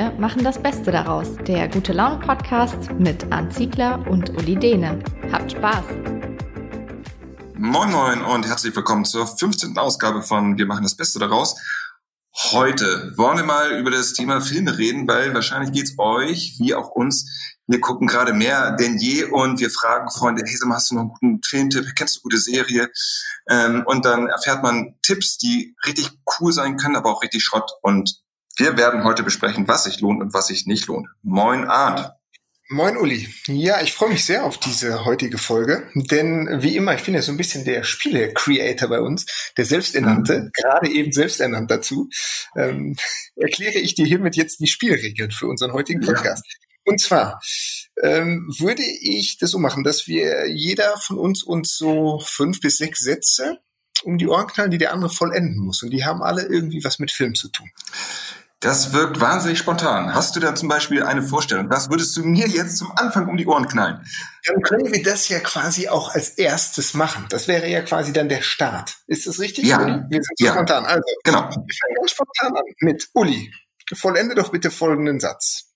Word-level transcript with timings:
Wir 0.00 0.12
machen 0.12 0.42
das 0.42 0.62
Beste 0.62 0.90
daraus. 0.92 1.36
Der 1.46 1.68
Gute 1.68 1.92
Laune 1.92 2.18
Podcast 2.20 2.90
mit 2.92 3.30
Arndt 3.30 3.52
Ziegler 3.52 4.02
und 4.08 4.30
Uli 4.30 4.56
Dehne. 4.56 4.98
Habt 5.30 5.52
Spaß! 5.52 5.84
Moin 7.58 7.90
Moin 7.90 8.22
und 8.22 8.46
herzlich 8.46 8.74
willkommen 8.74 9.04
zur 9.04 9.26
15. 9.26 9.76
Ausgabe 9.76 10.22
von 10.22 10.56
Wir 10.56 10.64
machen 10.64 10.84
das 10.84 10.96
Beste 10.96 11.18
daraus. 11.18 11.54
Heute 12.50 13.12
wollen 13.18 13.36
wir 13.36 13.44
mal 13.44 13.78
über 13.78 13.90
das 13.90 14.14
Thema 14.14 14.40
Filme 14.40 14.78
reden, 14.78 15.06
weil 15.06 15.34
wahrscheinlich 15.34 15.70
geht's 15.70 15.92
euch 15.98 16.56
wie 16.58 16.74
auch 16.74 16.88
uns. 16.92 17.58
Wir 17.66 17.82
gucken 17.82 18.06
gerade 18.06 18.32
mehr 18.32 18.70
denn 18.76 18.96
je 18.96 19.24
und 19.24 19.60
wir 19.60 19.68
fragen 19.68 20.10
Freunde, 20.10 20.42
hey, 20.46 20.56
hast 20.70 20.90
du 20.90 20.94
noch 20.94 21.02
einen 21.02 21.10
guten 21.10 21.40
Filmtipp? 21.44 21.84
Kennst 21.94 22.16
du 22.16 22.20
eine 22.20 22.22
gute 22.22 22.38
Serie? 22.38 22.88
Ähm, 23.50 23.84
und 23.84 24.06
dann 24.06 24.28
erfährt 24.28 24.62
man 24.62 24.94
Tipps, 25.02 25.36
die 25.36 25.76
richtig 25.84 26.08
cool 26.40 26.54
sein 26.54 26.78
können, 26.78 26.96
aber 26.96 27.10
auch 27.10 27.22
richtig 27.22 27.44
Schrott. 27.44 27.70
Und 27.82 28.22
wir 28.60 28.76
werden 28.76 29.04
heute 29.04 29.22
besprechen, 29.22 29.66
was 29.66 29.84
sich 29.84 30.00
lohnt 30.00 30.20
und 30.20 30.34
was 30.34 30.48
sich 30.48 30.66
nicht 30.66 30.86
lohnt. 30.86 31.08
Moin 31.22 31.64
Arndt. 31.64 32.10
Moin 32.68 32.96
Uli. 32.98 33.26
Ja, 33.46 33.80
ich 33.80 33.94
freue 33.94 34.10
mich 34.10 34.24
sehr 34.24 34.44
auf 34.44 34.58
diese 34.58 35.04
heutige 35.04 35.38
Folge, 35.38 35.88
denn 35.94 36.46
wie 36.62 36.76
immer, 36.76 36.94
ich 36.94 37.02
bin 37.02 37.14
ja 37.14 37.22
so 37.22 37.32
ein 37.32 37.38
bisschen 37.38 37.64
der 37.64 37.82
Spiele-Creator 37.82 38.88
bei 38.88 39.00
uns, 39.00 39.26
der 39.56 39.64
Selbsternannte, 39.64 40.38
mhm. 40.40 40.50
gerade 40.52 40.90
eben 40.90 41.10
selbsternannt 41.10 41.70
dazu, 41.70 42.10
ähm, 42.54 42.96
erkläre 43.34 43.78
ich 43.78 43.94
dir 43.94 44.06
hiermit 44.06 44.36
jetzt 44.36 44.60
die 44.60 44.68
Spielregeln 44.68 45.32
für 45.32 45.46
unseren 45.48 45.72
heutigen 45.72 46.02
Podcast. 46.02 46.44
Ja. 46.46 46.92
Und 46.92 47.00
zwar 47.00 47.40
ähm, 48.02 48.54
würde 48.58 48.82
ich 48.82 49.38
das 49.38 49.50
so 49.50 49.58
machen, 49.58 49.84
dass 49.84 50.06
wir 50.06 50.48
jeder 50.48 50.96
von 50.98 51.18
uns 51.18 51.42
uns 51.42 51.76
so 51.76 52.22
fünf 52.24 52.60
bis 52.60 52.76
sechs 52.76 53.00
Sätze 53.00 53.58
um 54.04 54.18
die 54.18 54.28
Ohren 54.28 54.46
knallen, 54.46 54.70
die 54.70 54.78
der 54.78 54.92
andere 54.92 55.10
vollenden 55.10 55.58
muss. 55.58 55.82
Und 55.82 55.90
die 55.90 56.04
haben 56.04 56.22
alle 56.22 56.42
irgendwie 56.42 56.84
was 56.84 56.98
mit 56.98 57.10
Film 57.10 57.34
zu 57.34 57.48
tun. 57.48 57.70
Das 58.60 58.92
wirkt 58.92 59.20
wahnsinnig 59.20 59.58
spontan. 59.58 60.14
Hast 60.14 60.36
du 60.36 60.40
da 60.40 60.54
zum 60.54 60.68
Beispiel 60.68 61.02
eine 61.02 61.22
Vorstellung? 61.22 61.70
Was 61.70 61.88
würdest 61.88 62.14
du 62.18 62.24
mir 62.24 62.46
jetzt 62.46 62.76
zum 62.76 62.92
Anfang 62.94 63.26
um 63.26 63.38
die 63.38 63.46
Ohren 63.46 63.66
knallen? 63.66 64.06
Dann 64.44 64.60
können 64.60 64.92
wir 64.92 65.02
das 65.02 65.30
ja 65.30 65.40
quasi 65.40 65.88
auch 65.88 66.14
als 66.14 66.30
erstes 66.30 66.92
machen. 66.92 67.24
Das 67.30 67.48
wäre 67.48 67.66
ja 67.68 67.80
quasi 67.80 68.12
dann 68.12 68.28
der 68.28 68.42
Start. 68.42 68.98
Ist 69.06 69.26
das 69.26 69.40
richtig? 69.40 69.64
Ja. 69.64 70.04
Wir 70.10 70.22
sind 70.22 70.40
ja. 70.40 70.52
spontan. 70.52 70.84
Also, 70.84 71.02
genau. 71.24 71.40
Wir 71.40 71.48
fangen 71.48 71.94
ganz 71.96 72.10
spontan 72.10 72.54
an 72.54 72.64
mit 72.80 73.08
Uli. 73.14 73.50
Vollende 73.94 74.34
doch 74.34 74.50
bitte 74.50 74.70
folgenden 74.70 75.20
Satz. 75.20 75.70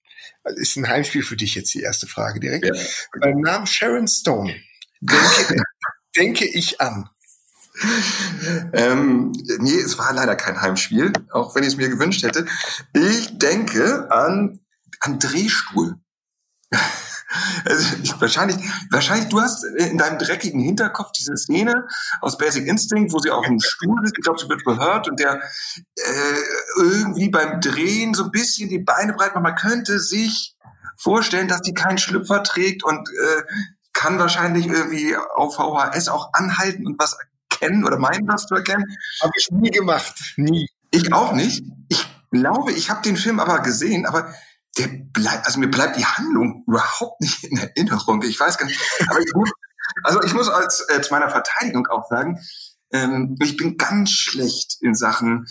Das 0.44 0.54
ist 0.58 0.76
ein 0.76 0.86
Heimspiel 0.86 1.22
für 1.22 1.36
dich 1.36 1.54
jetzt 1.54 1.72
die 1.72 1.80
erste 1.80 2.06
Frage 2.06 2.38
direkt. 2.38 2.66
Ja. 2.66 2.74
Beim 3.18 3.40
Namen 3.40 3.66
Sharon 3.66 4.06
Stone 4.08 4.54
denke, 5.00 5.62
denke 6.16 6.44
ich 6.46 6.82
an 6.82 7.08
ähm, 8.72 9.32
nee, 9.58 9.80
es 9.80 9.98
war 9.98 10.12
leider 10.12 10.36
kein 10.36 10.60
Heimspiel, 10.60 11.12
auch 11.32 11.54
wenn 11.54 11.62
ich 11.62 11.70
es 11.70 11.76
mir 11.76 11.88
gewünscht 11.88 12.22
hätte. 12.22 12.46
Ich 12.92 13.38
denke 13.38 14.10
an, 14.10 14.60
an 15.00 15.18
Drehstuhl. 15.18 15.96
Also 17.64 17.96
ich, 18.00 18.20
wahrscheinlich, 18.20 18.56
wahrscheinlich, 18.90 19.28
du 19.28 19.40
hast 19.40 19.64
in 19.64 19.98
deinem 19.98 20.18
dreckigen 20.18 20.60
Hinterkopf 20.60 21.10
diese 21.12 21.36
Szene 21.36 21.88
aus 22.20 22.38
Basic 22.38 22.66
Instinct, 22.66 23.12
wo 23.12 23.18
sie 23.18 23.30
auf 23.30 23.44
dem 23.44 23.58
Stuhl 23.58 24.04
ist. 24.04 24.14
Ich 24.16 24.22
glaube, 24.22 24.38
sie 24.38 24.48
wird 24.48 24.62
behört 24.64 25.08
und 25.08 25.18
der 25.18 25.42
äh, 25.96 26.40
irgendwie 26.76 27.30
beim 27.30 27.60
Drehen 27.60 28.14
so 28.14 28.24
ein 28.24 28.30
bisschen 28.30 28.68
die 28.68 28.78
Beine 28.78 29.14
breit 29.14 29.34
macht. 29.34 29.42
Man 29.42 29.56
könnte 29.56 29.98
sich 29.98 30.56
vorstellen, 30.96 31.48
dass 31.48 31.62
die 31.62 31.74
keinen 31.74 31.98
Schlüpfer 31.98 32.44
trägt 32.44 32.84
und 32.84 33.08
äh, 33.08 33.42
kann 33.92 34.18
wahrscheinlich 34.18 34.66
irgendwie 34.66 35.16
auf 35.16 35.56
VHS 35.56 36.08
auch 36.08 36.32
anhalten 36.34 36.86
und 36.86 37.00
was 37.00 37.16
kennen 37.64 37.84
oder 37.84 37.98
meinen 37.98 38.26
das 38.26 38.46
zu 38.46 38.54
erkennen. 38.54 38.84
Habe 39.22 39.32
ich 39.36 39.50
nie 39.50 39.70
gemacht, 39.70 40.34
nie. 40.36 40.68
Ich 40.90 41.12
auch 41.12 41.32
nicht. 41.32 41.64
Ich 41.88 42.06
glaube, 42.30 42.72
ich 42.72 42.90
habe 42.90 43.02
den 43.02 43.16
Film 43.16 43.40
aber 43.40 43.60
gesehen, 43.60 44.06
aber 44.06 44.32
der 44.78 44.88
bleibt, 44.88 45.46
also 45.46 45.60
mir 45.60 45.70
bleibt 45.70 45.96
die 45.96 46.04
Handlung 46.04 46.64
überhaupt 46.66 47.20
nicht 47.20 47.44
in 47.44 47.58
Erinnerung. 47.58 48.22
Ich 48.22 48.38
weiß 48.38 48.58
gar 48.58 48.66
nicht. 48.66 48.80
Aber 49.08 49.20
ich 49.20 49.32
muss, 49.34 49.50
also 50.02 50.22
ich 50.22 50.34
muss 50.34 50.48
als 50.48 50.84
äh, 50.88 51.00
zu 51.00 51.12
meiner 51.12 51.30
Verteidigung 51.30 51.86
auch 51.86 52.08
sagen, 52.08 52.40
ähm, 52.92 53.36
ich 53.40 53.56
bin 53.56 53.76
ganz 53.76 54.10
schlecht 54.10 54.76
in 54.80 54.94
Sachen 54.94 55.46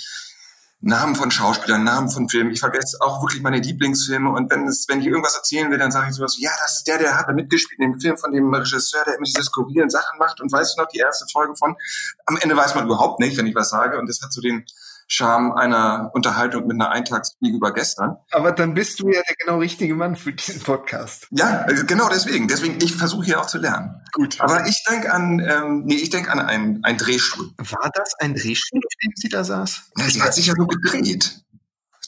Namen 0.86 1.16
von 1.16 1.32
Schauspielern, 1.32 1.86
Namen 1.86 2.10
von 2.10 2.28
Filmen. 2.28 2.52
Ich 2.52 2.60
vergesse 2.60 2.98
auch 3.00 3.22
wirklich 3.22 3.42
meine 3.42 3.60
Lieblingsfilme 3.60 4.30
und 4.30 4.52
wenn 4.52 4.68
es, 4.68 4.86
wenn 4.90 5.00
ich 5.00 5.08
irgendwas 5.08 5.36
erzählen 5.36 5.72
will, 5.72 5.78
dann 5.78 5.94
sage 5.94 6.08
ich 6.10 6.16
sowas, 6.16 6.36
ja, 6.38 6.52
das 6.62 6.80
ist 6.80 6.88
der, 6.88 6.98
der 6.98 7.18
hat 7.18 7.30
da 7.30 7.32
mitgespielt 7.32 7.80
in 7.80 7.94
dem 7.94 8.02
Film 8.02 8.18
von 8.18 8.34
dem 8.34 8.54
Regisseur, 8.54 9.02
der 9.06 9.16
immer 9.16 9.24
diese 9.24 9.44
skurrilen 9.44 9.90
Sachen 9.90 10.20
macht 10.20 10.42
und 10.42 10.52
weißt 10.52 10.78
du 10.78 10.82
noch 10.82 10.90
die 10.90 11.00
erste 11.00 11.26
Folge 11.32 11.56
von? 11.56 11.78
Am 12.26 12.38
Ende 12.38 12.58
weiß 12.58 12.76
man 12.76 12.84
überhaupt 12.84 13.22
nicht, 13.22 13.38
wenn 13.38 13.48
ich 13.48 13.56
was 13.56 13.70
sage 13.70 13.98
und 13.98 14.10
das 14.10 14.22
hat 14.22 14.34
so 14.34 14.42
den 14.42 14.66
Charme 15.16 15.52
einer 15.52 16.10
Unterhaltung 16.16 16.66
mit 16.66 16.74
einer 16.74 16.90
Eintagsfliege 16.90 17.58
über 17.58 17.72
gestern. 17.72 18.18
Aber 18.32 18.52
dann 18.52 18.74
bist 18.74 19.00
du 19.00 19.10
ja 19.10 19.22
der 19.22 19.36
genau 19.38 19.60
richtige 19.60 19.94
Mann 19.94 20.16
für 20.16 20.34
diesen 20.34 20.60
Podcast. 20.62 21.28
Ja, 21.30 21.60
also 21.68 21.86
genau 21.86 22.10
deswegen. 22.10 22.48
Deswegen, 22.48 22.80
ich 22.82 22.96
versuche 22.96 23.26
hier 23.26 23.40
auch 23.40 23.46
zu 23.46 23.60
lernen. 23.60 24.02
Gut. 24.14 24.42
Aber 24.42 24.66
ich 24.66 24.84
denke 24.90 25.14
an, 25.14 25.40
ähm, 25.40 25.84
nee, 25.86 25.98
ich 25.98 26.10
denke 26.10 26.32
an 26.32 26.40
einen, 26.40 26.84
einen 26.84 26.98
Drehstuhl. 26.98 27.52
War 27.58 27.92
das 27.94 28.16
ein 28.22 28.34
Drehstuhl, 28.34 28.80
auf 28.80 28.94
dem 29.04 29.12
sie 29.16 29.30
da 29.30 29.44
saß? 29.44 29.92
Ja, 30.00 30.10
sie 30.10 30.22
hat 30.24 30.34
sich 30.34 30.48
ja 30.48 30.56
so 30.58 30.66
gedreht. 30.66 31.44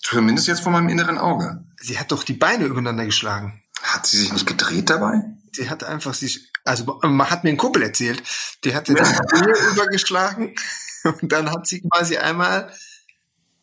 Zumindest 0.02 0.48
jetzt 0.48 0.62
vor 0.62 0.72
meinem 0.72 0.90
inneren 0.90 1.20
Auge. 1.20 1.64
Sie 1.80 2.00
hat 2.00 2.12
doch 2.12 2.24
die 2.24 2.34
Beine 2.34 2.66
übereinander 2.66 3.06
geschlagen. 3.06 3.62
Hat 3.84 4.08
sie 4.08 4.18
sich 4.18 4.34
nicht 4.34 4.48
gedreht 4.48 4.90
dabei? 4.90 5.22
Sie 5.52 5.70
hat 5.70 5.84
einfach 5.84 6.16
sich, 6.16 6.52
also 6.64 7.00
man 7.04 7.30
hat 7.30 7.44
mir 7.44 7.52
ein 7.52 7.58
Kumpel 7.58 7.84
erzählt, 7.84 8.24
die 8.64 8.74
hatte 8.74 8.96
das 8.96 9.16
Beine 9.16 9.54
übergeschlagen 9.74 10.56
und 11.04 11.32
dann 11.32 11.52
hat 11.52 11.68
sie 11.68 11.82
quasi 11.82 12.18
einmal 12.18 12.74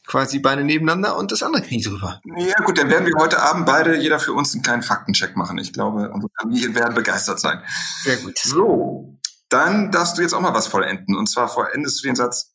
quasi 0.07 0.41
Beine 0.41 0.65
nebeneinander 0.65 1.17
und 1.17 1.33
das 1.33 1.43
andere 1.43 1.63
Knie 1.63 1.83
drüber. 1.83 2.21
Ja 2.37 2.57
gut, 2.65 2.79
dann 2.79 2.91
werden 2.91 3.07
wir 3.07 3.15
heute 3.19 3.41
Abend 3.41 3.67
beide 3.67 3.97
jeder 3.97 4.19
für 4.19 4.33
uns 4.33 4.53
einen 4.53 4.63
kleinen 4.63 4.83
Faktencheck 4.83 5.37
machen. 5.37 5.59
Ich 5.59 5.73
glaube, 5.73 6.11
unsere 6.11 6.31
Familien 6.41 6.75
werden 6.75 6.95
begeistert 6.95 7.41
sein. 7.41 7.63
Sehr 8.03 8.17
gut. 8.17 8.37
So, 8.39 9.19
dann 9.49 9.91
darfst 9.91 10.19
du 10.19 10.23
jetzt 10.23 10.33
auch 10.33 10.41
mal 10.41 10.55
was 10.55 10.67
vollenden. 10.67 11.17
Und 11.17 11.29
zwar 11.29 11.49
vollendest 11.49 12.03
du 12.03 12.09
den 12.09 12.17
Satz, 12.17 12.53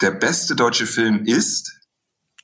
der 0.00 0.10
beste 0.10 0.56
deutsche 0.56 0.86
Film 0.86 1.24
ist... 1.24 1.76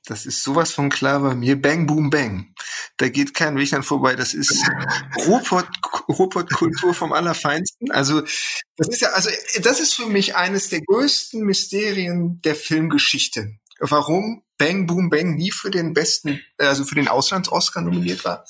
Das 0.08 0.24
ist 0.24 0.44
sowas 0.44 0.70
von 0.70 0.88
klar 0.88 1.18
bei 1.18 1.34
mir. 1.34 1.60
Bang, 1.60 1.88
boom, 1.88 2.10
bang. 2.10 2.54
Da 2.96 3.08
geht 3.08 3.34
kein 3.34 3.56
Weg 3.56 3.70
dran 3.70 3.82
vorbei. 3.82 4.14
Das 4.14 4.34
ist 4.34 4.64
Ruhrpott-Kultur 5.26 6.94
vom 6.94 7.12
Allerfeinsten. 7.12 7.90
Also, 7.90 8.22
das 8.76 8.88
ist 8.88 9.00
ja, 9.00 9.08
also, 9.08 9.30
das 9.62 9.80
ist 9.80 9.94
für 9.94 10.06
mich 10.06 10.36
eines 10.36 10.68
der 10.68 10.82
größten 10.82 11.42
Mysterien 11.42 12.40
der 12.42 12.54
Filmgeschichte 12.54 13.58
warum 13.80 14.42
Bang 14.58 14.86
Boom 14.86 15.10
Bang 15.10 15.34
nie 15.34 15.50
für 15.50 15.70
den 15.70 15.92
besten, 15.92 16.40
also 16.56 16.84
für 16.84 16.94
den 16.94 17.08
Auslands-Oscar 17.08 17.82
nominiert 17.82 18.24
war, 18.24 18.46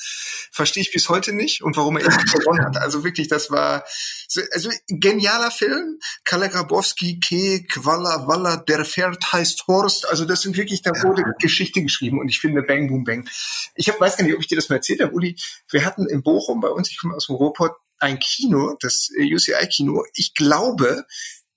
verstehe 0.52 0.82
ich 0.82 0.92
bis 0.92 1.08
heute 1.08 1.32
nicht 1.32 1.62
und 1.62 1.76
warum 1.76 1.96
er 1.96 2.04
eben 2.04 2.16
gewonnen 2.16 2.64
hat. 2.64 2.76
Also 2.76 3.02
wirklich, 3.02 3.26
das 3.26 3.50
war 3.50 3.84
so, 4.28 4.40
also 4.52 4.70
genialer 4.88 5.50
Film. 5.50 5.98
Kalle 6.24 6.48
Grabowski, 6.48 7.18
Ke, 7.18 7.64
Qualla, 7.64 8.28
Walla, 8.28 8.56
der 8.56 8.84
Pferd 8.84 9.32
heißt 9.32 9.66
Horst. 9.66 10.08
Also 10.08 10.24
das 10.24 10.42
sind 10.42 10.56
wirklich, 10.56 10.82
da 10.82 10.92
wurde 11.02 11.24
Geschichte 11.40 11.82
geschrieben 11.82 12.20
und 12.20 12.28
ich 12.28 12.38
finde 12.38 12.62
Bang 12.62 12.88
Boom 12.88 13.02
Bang. 13.02 13.28
Ich 13.74 13.88
hab, 13.88 14.00
weiß 14.00 14.16
gar 14.16 14.24
nicht, 14.24 14.34
ob 14.34 14.40
ich 14.40 14.46
dir 14.46 14.56
das 14.56 14.68
mal 14.68 14.76
erzählt 14.76 15.00
habe, 15.00 15.12
Uli. 15.12 15.36
Wir 15.70 15.84
hatten 15.84 16.06
in 16.06 16.22
Bochum 16.22 16.60
bei 16.60 16.68
uns, 16.68 16.88
ich 16.90 16.98
komme 16.98 17.16
aus 17.16 17.26
dem 17.26 17.36
Ruhrpott, 17.36 17.72
ein 17.98 18.18
Kino, 18.18 18.76
das 18.80 19.10
UCI-Kino. 19.18 20.04
Ich 20.14 20.34
glaube, 20.34 21.04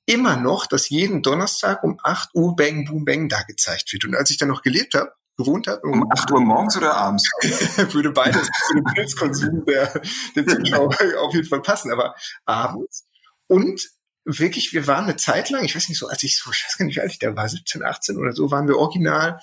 immer 0.10 0.38
noch, 0.38 0.66
dass 0.66 0.90
jeden 0.90 1.22
Donnerstag 1.22 1.84
um 1.84 2.00
8 2.04 2.32
Uhr 2.34 2.56
Bang 2.56 2.86
Boom 2.86 3.06
Bang 3.06 3.30
da 3.30 3.44
gezeigt 3.44 3.94
wird. 3.94 4.06
Und 4.06 4.16
als 4.16 4.32
ich 4.32 4.38
dann 4.38 4.50
noch 4.50 4.64
gelebt 4.64 4.96
habe, 4.96 5.14
gewohnt 5.38 5.68
habe. 5.68 5.82
Um, 5.84 6.02
um 6.02 6.12
8 6.12 6.32
Uhr 6.32 6.42
morgens 6.42 6.76
oder 6.76 6.96
abends? 6.96 7.30
würde 7.94 8.12
beides 8.12 8.50
für 8.68 8.74
den 8.74 8.84
Pilzkonsum 8.84 9.66
der, 9.66 10.02
der 10.36 10.48
Zuschauer 10.48 10.96
auf 11.20 11.34
jeden 11.34 11.48
Fall 11.48 11.62
passen, 11.62 11.92
aber 11.92 12.16
abends. 12.46 13.06
Und 13.48 13.88
wirklich, 14.26 14.74
wir 14.74 14.88
waren 14.88 15.06
eine 15.06 15.16
Zeit 15.16 15.50
lang, 15.50 15.64
ich 15.64 15.76
weiß 15.76 15.90
nicht 15.90 16.00
so, 16.00 16.08
als 16.08 16.24
ich 16.24 16.38
so, 16.38 16.52
ich 16.52 16.66
weiß 16.66 16.78
gar 16.78 16.86
nicht, 16.86 16.98
wie 16.98 17.02
alt 17.02 17.12
ich 17.12 17.20
da 17.20 17.36
war, 17.36 17.48
17, 17.48 17.84
18 17.84 18.18
oder 18.18 18.34
so, 18.34 18.52
waren 18.52 18.68
wir 18.68 18.78
original. 18.78 19.40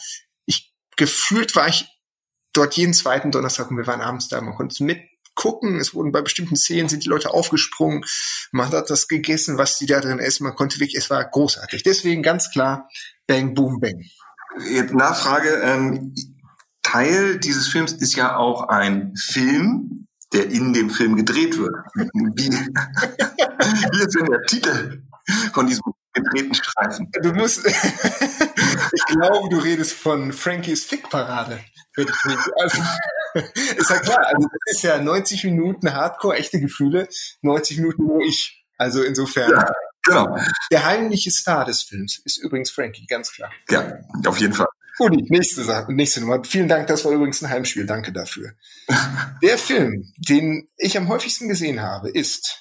Ich, 0.46 0.74
gefühlt 0.96 1.54
war 1.54 1.68
ich 1.68 1.88
dort 2.52 2.74
jeden 2.76 2.92
zweiten 2.92 3.30
Donnerstag 3.30 3.70
und 3.70 3.76
wir 3.76 3.86
waren 3.86 4.00
abends 4.00 4.28
da. 4.28 4.40
Man 4.40 4.54
konnte 4.54 4.72
es 4.72 4.80
mit 4.80 5.00
gucken. 5.36 5.78
Es 5.78 5.94
wurden 5.94 6.10
bei 6.10 6.22
bestimmten 6.22 6.56
Szenen 6.56 6.88
sind 6.88 7.04
die 7.04 7.08
Leute 7.08 7.32
aufgesprungen. 7.32 8.04
Man 8.50 8.72
hat 8.72 8.90
das 8.90 9.06
gegessen, 9.06 9.58
was 9.58 9.78
die 9.78 9.86
da 9.86 10.00
drin 10.00 10.18
essen. 10.18 10.42
Man 10.42 10.56
konnte 10.56 10.80
wirklich, 10.80 10.96
es 10.96 11.10
war 11.10 11.24
großartig. 11.24 11.84
Deswegen 11.84 12.24
ganz 12.24 12.50
klar, 12.50 12.88
Bang, 13.28 13.54
Boom, 13.54 13.78
Bang. 13.78 14.02
Jetzt 14.68 14.94
Nachfrage. 14.94 15.60
Ähm, 15.62 16.14
Teil 16.82 17.38
dieses 17.38 17.68
Films 17.68 17.92
ist 17.92 18.16
ja 18.16 18.36
auch 18.36 18.68
ein 18.68 19.14
Film, 19.16 20.06
der 20.32 20.50
in 20.50 20.72
dem 20.72 20.90
Film 20.90 21.16
gedreht 21.16 21.58
wird. 21.58 21.74
Wie, 21.94 22.50
wie 23.92 24.02
ist 24.02 24.14
denn 24.14 24.26
der 24.26 24.42
Titel 24.42 25.02
von 25.52 25.66
diesem 25.66 25.82
gedrehten 26.12 26.54
Streifen? 26.54 27.10
Du 27.22 27.32
musst, 27.32 27.66
ich 28.92 29.04
glaube, 29.06 29.48
du 29.48 29.58
redest 29.58 29.92
von 29.92 30.32
Frankies 30.32 30.84
Fickparade. 30.84 31.60
Also, 32.58 32.82
ist 33.76 33.90
ja 33.90 33.98
klar, 33.98 34.26
also 34.26 34.48
das 34.48 34.76
ist 34.76 34.82
ja 34.82 35.00
90 35.00 35.44
Minuten 35.44 35.92
Hardcore, 35.92 36.36
echte 36.36 36.60
Gefühle, 36.60 37.08
90 37.42 37.78
Minuten 37.78 38.06
nur 38.06 38.20
ich. 38.22 38.64
Also 38.78 39.02
insofern. 39.02 39.50
Ja, 39.50 39.72
genau. 40.02 40.38
Der 40.70 40.84
heimliche 40.84 41.30
Star 41.30 41.64
des 41.64 41.82
Films 41.82 42.20
ist 42.24 42.38
übrigens 42.38 42.70
Frankie, 42.70 43.06
ganz 43.06 43.32
klar. 43.32 43.50
Ja, 43.70 43.98
auf 44.26 44.38
jeden 44.38 44.52
Fall. 44.52 44.68
Uli, 44.98 45.26
nächste 45.28 45.62
Sache, 45.62 45.92
nächste 45.92 46.20
Nummer. 46.20 46.42
Vielen 46.44 46.68
Dank, 46.68 46.86
das 46.86 47.04
war 47.04 47.12
übrigens 47.12 47.42
ein 47.42 47.50
Heimspiel. 47.50 47.86
Danke 47.86 48.12
dafür. 48.12 48.52
Der 49.42 49.58
Film, 49.58 50.12
den 50.16 50.68
ich 50.76 50.96
am 50.96 51.08
häufigsten 51.08 51.48
gesehen 51.48 51.82
habe, 51.82 52.08
ist 52.08 52.58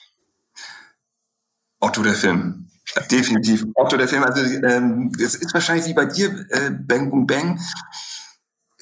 Otto 1.79 2.01
der 2.01 2.13
Film. 2.13 2.67
Definitiv. 3.11 3.65
Otto 3.75 3.97
der 3.97 4.07
Film. 4.07 4.23
Also 4.23 4.41
ähm, 4.41 5.11
es 5.21 5.35
ist 5.35 5.53
wahrscheinlich 5.53 5.85
wie 5.87 5.93
bei 5.93 6.05
dir, 6.05 6.45
äh, 6.49 6.71
Bang 6.71 7.09
Boom 7.09 7.27
Bang. 7.27 7.59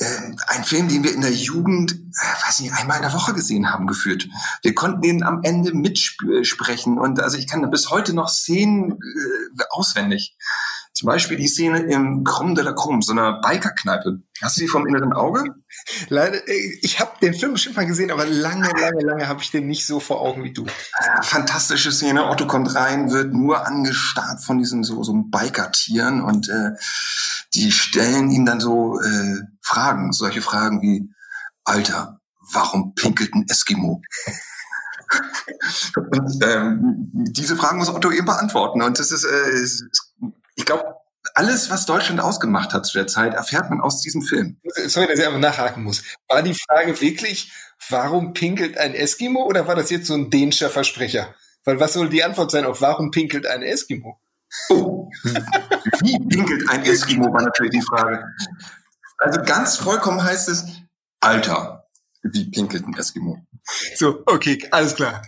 Äh, 0.04 0.36
ein 0.48 0.64
Film, 0.64 0.88
den 0.88 1.04
wir 1.04 1.14
in 1.14 1.22
der 1.22 1.32
Jugend, 1.32 1.94
äh, 1.94 2.48
weiß 2.48 2.60
nicht, 2.60 2.74
einmal 2.74 2.98
in 2.98 3.04
der 3.04 3.14
Woche 3.14 3.34
gesehen 3.34 3.72
haben, 3.72 3.88
geführt. 3.88 4.28
Wir 4.62 4.76
konnten 4.76 5.02
den 5.02 5.24
am 5.24 5.42
Ende 5.44 5.74
mitsprechen 5.74 6.98
und 6.98 7.20
also 7.20 7.38
ich 7.38 7.48
kann 7.48 7.70
bis 7.70 7.90
heute 7.90 8.14
noch 8.14 8.30
Szenen 8.30 8.94
äh, 8.94 9.64
auswendig. 9.70 10.36
Zum 10.94 11.08
Beispiel 11.08 11.38
die 11.38 11.48
Szene 11.48 11.80
im 11.80 12.24
Krumm 12.24 12.54
de 12.54 12.64
la 12.64 12.74
Krumm, 12.74 13.02
so 13.02 13.14
einer 13.14 13.42
Bikerkneipe. 13.42 14.20
Hast 14.44 14.58
du 14.58 14.62
die 14.62 14.68
vom 14.68 14.86
inneren 14.86 15.12
Auge? 15.14 15.44
Leider, 16.10 16.48
äh, 16.48 16.78
ich 16.82 17.00
habe 17.00 17.12
den 17.20 17.34
Film 17.34 17.54
bestimmt 17.54 17.78
mal 17.78 17.88
gesehen, 17.88 18.12
aber 18.12 18.26
lange, 18.26 18.70
lange, 18.80 19.02
lange 19.02 19.28
habe 19.28 19.42
ich 19.42 19.50
den 19.50 19.68
nicht 19.68 19.88
so 19.88 20.00
vor 20.00 20.22
Augen 20.22 20.44
wie 20.44 20.54
du. 20.54 20.66
Äh, 20.66 21.24
fantastische 21.24 21.92
Szene. 21.92 22.30
Otto 22.30 22.46
kommt 22.46 22.76
rein, 22.76 23.12
wird 23.12 23.34
nur 23.34 23.66
angestarrt 23.66 24.44
von 24.44 24.60
diesen 24.60 24.84
so, 24.84 25.02
so 25.04 25.14
Biker-Tieren 25.14 26.22
und 26.22 26.50
äh, 26.50 26.72
die 27.56 27.72
stellen 27.72 28.30
ihm 28.30 28.46
dann 28.46 28.60
so 28.60 29.00
äh, 29.00 29.42
Fragen, 29.64 30.12
solche 30.12 30.42
Fragen 30.42 30.82
wie, 30.82 31.10
Alter, 31.64 32.20
warum 32.52 32.94
pinkelt 32.94 33.34
ein 33.34 33.46
Eskimo? 33.50 34.02
und 35.96 36.44
ähm, 36.44 37.10
diese 37.14 37.56
Fragen 37.56 37.78
muss 37.78 37.90
Otto 37.90 38.12
eben 38.12 38.26
beantworten. 38.26 38.82
Und 38.82 39.00
das 39.00 39.12
ist, 39.12 39.24
äh, 39.24 39.50
ist 39.52 39.86
ich 40.56 40.66
glaube, 40.66 40.84
alles, 41.36 41.70
was 41.70 41.86
Deutschland 41.86 42.20
ausgemacht 42.20 42.74
hat 42.74 42.86
zu 42.86 42.98
der 42.98 43.08
Zeit, 43.08 43.34
erfährt 43.34 43.70
man 43.70 43.82
aus 43.82 44.02
diesem 44.02 44.22
Film. 44.22 44.58
Sorry, 44.88 45.08
dass 45.08 45.20
ich 45.20 45.26
einfach 45.26 45.40
nachhaken 45.40 45.84
muss. 45.84 46.04
War 46.28 46.44
die 46.44 46.54
Frage 46.54 47.00
wirklich, 47.00 47.52
warum 47.90 48.34
pinkelt 48.34 48.78
ein 48.78 48.94
Eskimo 48.94 49.46
oder 49.46 49.68
war 49.68 49.76
das 49.76 49.90
jetzt 49.90 50.08
so 50.08 50.14
ein 50.14 50.30
dänischer 50.30 50.70
Versprecher? 50.70 51.34
Weil 51.64 51.80
was 51.80 51.94
soll 51.94 52.10
die 52.10 52.24
Antwort 52.24 52.52
sein 52.52 52.66
auf 52.66 52.82
warum 52.82 53.12
pinkelt 53.12 53.48
ein 53.48 53.64
Eskimo? 53.64 54.20
Oh, 54.70 55.10
wie 56.02 56.20
pinkelt 56.28 56.70
ein 56.70 56.84
Eskimo 56.84 57.34
war 57.34 57.42
natürlich 57.42 57.72
die 57.72 57.82
Frage. 57.82 58.24
Also 59.24 59.42
ganz 59.42 59.78
vollkommen 59.78 60.22
heißt 60.22 60.50
es, 60.50 60.66
Alter, 61.22 61.88
wie 62.24 62.52
pinkelt 62.52 62.86
ein 62.86 62.94
Eskimo? 62.98 63.38
So, 63.96 64.22
okay, 64.26 64.68
alles 64.72 64.96
klar. 64.96 65.22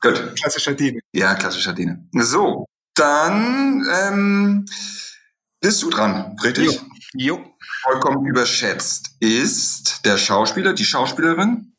Gut. 0.00 0.34
Klassischer 0.40 0.74
Däne. 0.74 0.98
Ja, 1.12 1.36
klassischer 1.36 1.72
Däne. 1.72 2.08
So, 2.12 2.66
dann 2.94 3.86
ähm, 3.94 4.66
bist 5.60 5.82
du 5.82 5.90
dran, 5.90 6.36
richtig? 6.42 6.80
Jo. 7.14 7.36
jo. 7.36 7.54
Vollkommen 7.82 8.26
überschätzt 8.26 9.10
ist 9.20 10.04
der 10.04 10.18
Schauspieler, 10.18 10.72
die 10.72 10.84
Schauspielerin. 10.84 11.76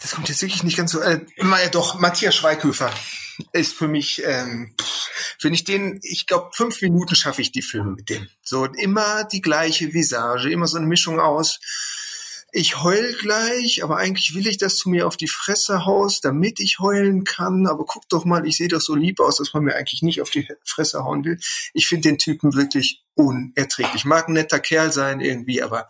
Das 0.00 0.12
kommt 0.12 0.30
jetzt 0.30 0.40
wirklich 0.40 0.62
nicht 0.62 0.78
ganz 0.78 0.92
so. 0.92 1.00
Äh, 1.00 1.26
ja, 1.36 1.68
doch, 1.68 2.00
Matthias 2.00 2.34
Schweighöfer 2.34 2.90
ist 3.52 3.74
für 3.74 3.86
mich, 3.86 4.22
ähm, 4.24 4.74
wenn 5.40 5.54
ich 5.54 5.64
den, 5.64 6.00
ich 6.02 6.26
glaube, 6.26 6.50
fünf 6.52 6.80
Minuten 6.82 7.14
schaffe 7.14 7.42
ich 7.42 7.52
die 7.52 7.62
Filme 7.62 7.92
mit 7.92 8.08
dem. 8.08 8.28
So 8.42 8.64
immer 8.64 9.24
die 9.24 9.40
gleiche 9.40 9.92
Visage, 9.92 10.50
immer 10.50 10.66
so 10.66 10.78
eine 10.78 10.86
Mischung 10.86 11.20
aus 11.20 11.60
ich 12.52 12.82
heul 12.82 13.14
gleich, 13.14 13.84
aber 13.84 13.98
eigentlich 13.98 14.34
will 14.34 14.46
ich, 14.46 14.58
dass 14.58 14.76
du 14.76 14.90
mir 14.90 15.06
auf 15.06 15.16
die 15.16 15.28
Fresse 15.28 15.84
haust, 15.84 16.24
damit 16.24 16.58
ich 16.60 16.78
heulen 16.80 17.24
kann. 17.24 17.66
Aber 17.66 17.84
guck 17.84 18.08
doch 18.08 18.24
mal, 18.24 18.46
ich 18.46 18.56
sehe 18.56 18.68
doch 18.68 18.80
so 18.80 18.94
lieb 18.94 19.20
aus, 19.20 19.36
dass 19.36 19.54
man 19.54 19.64
mir 19.64 19.76
eigentlich 19.76 20.02
nicht 20.02 20.20
auf 20.20 20.30
die 20.30 20.48
Fresse 20.64 21.04
hauen 21.04 21.24
will. 21.24 21.38
Ich 21.74 21.86
finde 21.86 22.08
den 22.08 22.18
Typen 22.18 22.54
wirklich 22.54 23.04
unerträglich. 23.20 24.04
Mag 24.04 24.28
ein 24.28 24.34
netter 24.34 24.58
Kerl 24.58 24.92
sein 24.92 25.20
irgendwie, 25.20 25.62
aber 25.62 25.86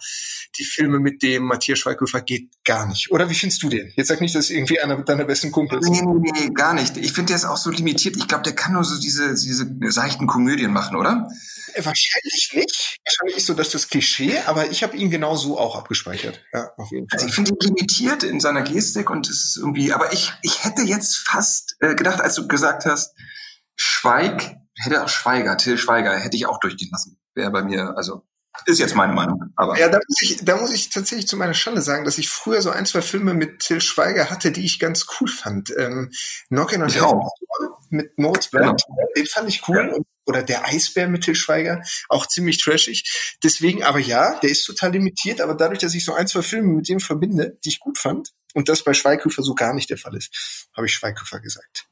die 0.58 0.64
Filme 0.64 0.98
mit 0.98 1.22
dem 1.22 1.44
Matthias 1.44 1.78
Schweighöfer 1.78 2.20
geht 2.20 2.50
gar 2.64 2.86
nicht. 2.86 3.10
Oder 3.10 3.30
wie 3.30 3.34
findest 3.34 3.62
du 3.62 3.68
den? 3.68 3.92
Jetzt 3.96 4.08
sag 4.08 4.20
nicht, 4.20 4.34
dass 4.34 4.50
irgendwie 4.50 4.80
einer 4.80 5.02
deiner 5.02 5.24
besten 5.24 5.50
Kumpels 5.50 5.86
ist. 5.86 5.90
Nee, 5.90 6.02
nee, 6.02 6.32
nee, 6.32 6.50
gar 6.54 6.74
nicht. 6.74 6.96
Ich 6.96 7.12
finde, 7.12 7.28
der 7.28 7.36
ist 7.36 7.44
auch 7.44 7.56
so 7.56 7.70
limitiert. 7.70 8.16
Ich 8.16 8.28
glaube, 8.28 8.44
der 8.44 8.54
kann 8.54 8.72
nur 8.72 8.84
so 8.84 9.00
diese, 9.00 9.34
diese 9.34 9.70
seichten 9.90 10.26
Komödien 10.26 10.72
machen, 10.72 10.96
oder? 10.96 11.28
Äh, 11.74 11.84
wahrscheinlich 11.84 12.50
nicht. 12.54 12.98
Wahrscheinlich 13.04 13.36
ist 13.36 13.46
so 13.46 13.54
das 13.54 13.70
das 13.70 13.88
Klischee, 13.88 14.38
aber 14.46 14.70
ich 14.70 14.82
habe 14.82 14.96
ihn 14.96 15.10
genau 15.10 15.36
so 15.36 15.58
auch 15.58 15.76
abgespeichert. 15.76 16.42
Ja, 16.52 16.70
auf 16.76 16.90
jeden 16.90 17.08
Fall. 17.08 17.18
Also 17.18 17.28
ich 17.28 17.34
finde 17.34 17.52
ihn 17.52 17.58
limitiert 17.60 18.22
in 18.22 18.40
seiner 18.40 18.62
Gestik 18.62 19.10
und 19.10 19.28
es 19.28 19.44
ist 19.44 19.56
irgendwie, 19.58 19.92
aber 19.92 20.12
ich, 20.12 20.32
ich 20.42 20.64
hätte 20.64 20.82
jetzt 20.82 21.16
fast 21.16 21.76
äh, 21.80 21.94
gedacht, 21.94 22.20
als 22.20 22.34
du 22.34 22.48
gesagt 22.48 22.84
hast, 22.86 23.14
Schweig, 23.76 24.56
hätte 24.76 25.02
auch 25.02 25.08
Schweiger, 25.08 25.56
Till 25.56 25.78
Schweiger, 25.78 26.18
hätte 26.18 26.36
ich 26.36 26.46
auch 26.46 26.60
durchgehen 26.60 26.90
lassen. 26.92 27.19
Wäre 27.34 27.50
bei 27.50 27.62
mir, 27.62 27.96
also 27.96 28.24
ist 28.66 28.80
jetzt 28.80 28.94
meine 28.94 29.12
Meinung. 29.12 29.52
Aber 29.56 29.78
ja, 29.78 29.88
da 29.88 29.98
muss, 29.98 30.22
ich, 30.22 30.44
da 30.44 30.56
muss 30.56 30.72
ich 30.72 30.90
tatsächlich 30.90 31.28
zu 31.28 31.36
meiner 31.36 31.54
Schande 31.54 31.82
sagen, 31.82 32.04
dass 32.04 32.18
ich 32.18 32.28
früher 32.28 32.60
so 32.62 32.70
ein, 32.70 32.84
zwei 32.84 33.00
Filme 33.00 33.32
mit 33.32 33.60
Till 33.60 33.80
Schweiger 33.80 34.28
hatte, 34.28 34.50
die 34.52 34.64
ich 34.64 34.78
ganz 34.78 35.06
cool 35.20 35.28
fand. 35.28 35.72
Ähm, 35.76 36.10
Knockin' 36.48 36.82
on 36.82 36.90
Heaven's 36.90 37.30
mit 37.90 38.18
Moritz 38.18 38.48
Blunt, 38.48 38.82
genau. 38.86 39.08
den 39.16 39.26
fand 39.26 39.48
ich 39.48 39.68
cool. 39.68 39.92
Ja. 39.92 39.98
Oder 40.26 40.42
der 40.42 40.66
Eisbär 40.66 41.08
mit 41.08 41.24
Till 41.24 41.34
Schweiger, 41.34 41.82
auch 42.08 42.26
ziemlich 42.26 42.62
trashig. 42.62 43.36
Deswegen, 43.42 43.82
aber 43.82 43.98
ja, 43.98 44.38
der 44.40 44.50
ist 44.50 44.64
total 44.64 44.92
limitiert, 44.92 45.40
aber 45.40 45.54
dadurch, 45.54 45.80
dass 45.80 45.94
ich 45.94 46.04
so 46.04 46.12
ein, 46.12 46.28
zwei 46.28 46.42
Filme 46.42 46.72
mit 46.74 46.88
dem 46.88 47.00
verbinde, 47.00 47.56
die 47.64 47.70
ich 47.70 47.80
gut 47.80 47.98
fand, 47.98 48.32
und 48.54 48.68
das 48.68 48.82
bei 48.82 48.94
Schweighöfer 48.94 49.42
so 49.42 49.54
gar 49.54 49.74
nicht 49.74 49.90
der 49.90 49.98
Fall 49.98 50.16
ist, 50.16 50.68
habe 50.76 50.86
ich 50.86 50.92
Schweighöfer 50.92 51.40
gesagt. 51.40 51.86